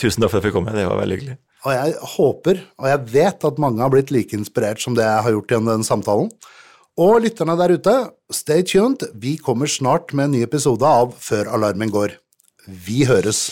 Tusen 0.00 0.24
takk 0.24 0.32
for 0.32 0.38
at 0.38 0.42
jeg 0.42 0.50
fikk 0.50 0.58
komme. 0.58 0.74
Det 0.74 0.86
var 0.88 1.00
veldig 1.00 1.18
hyggelig. 1.18 1.36
Og 1.64 1.72
jeg 1.72 1.94
håper, 2.14 2.58
og 2.76 2.88
jeg 2.90 3.04
vet 3.14 3.46
at 3.48 3.62
mange 3.62 3.80
har 3.80 3.92
blitt 3.92 4.12
like 4.12 4.36
inspirert 4.36 4.82
som 4.82 4.96
det 4.96 5.06
jeg 5.06 5.24
har 5.26 5.36
gjort 5.36 5.54
gjennom 5.54 5.78
den 5.78 5.86
samtalen. 5.86 6.28
Og 7.00 7.24
lytterne 7.24 7.56
der 7.58 7.74
ute, 7.74 7.94
stay 8.30 8.62
tuned. 8.62 9.02
Vi 9.18 9.36
kommer 9.40 9.70
snart 9.70 10.12
med 10.14 10.28
en 10.28 10.36
ny 10.36 10.44
episode 10.46 10.86
av 10.86 11.16
Før 11.18 11.50
alarmen 11.56 11.90
går. 11.90 12.18
Vi 12.68 13.02
høres. 13.08 13.48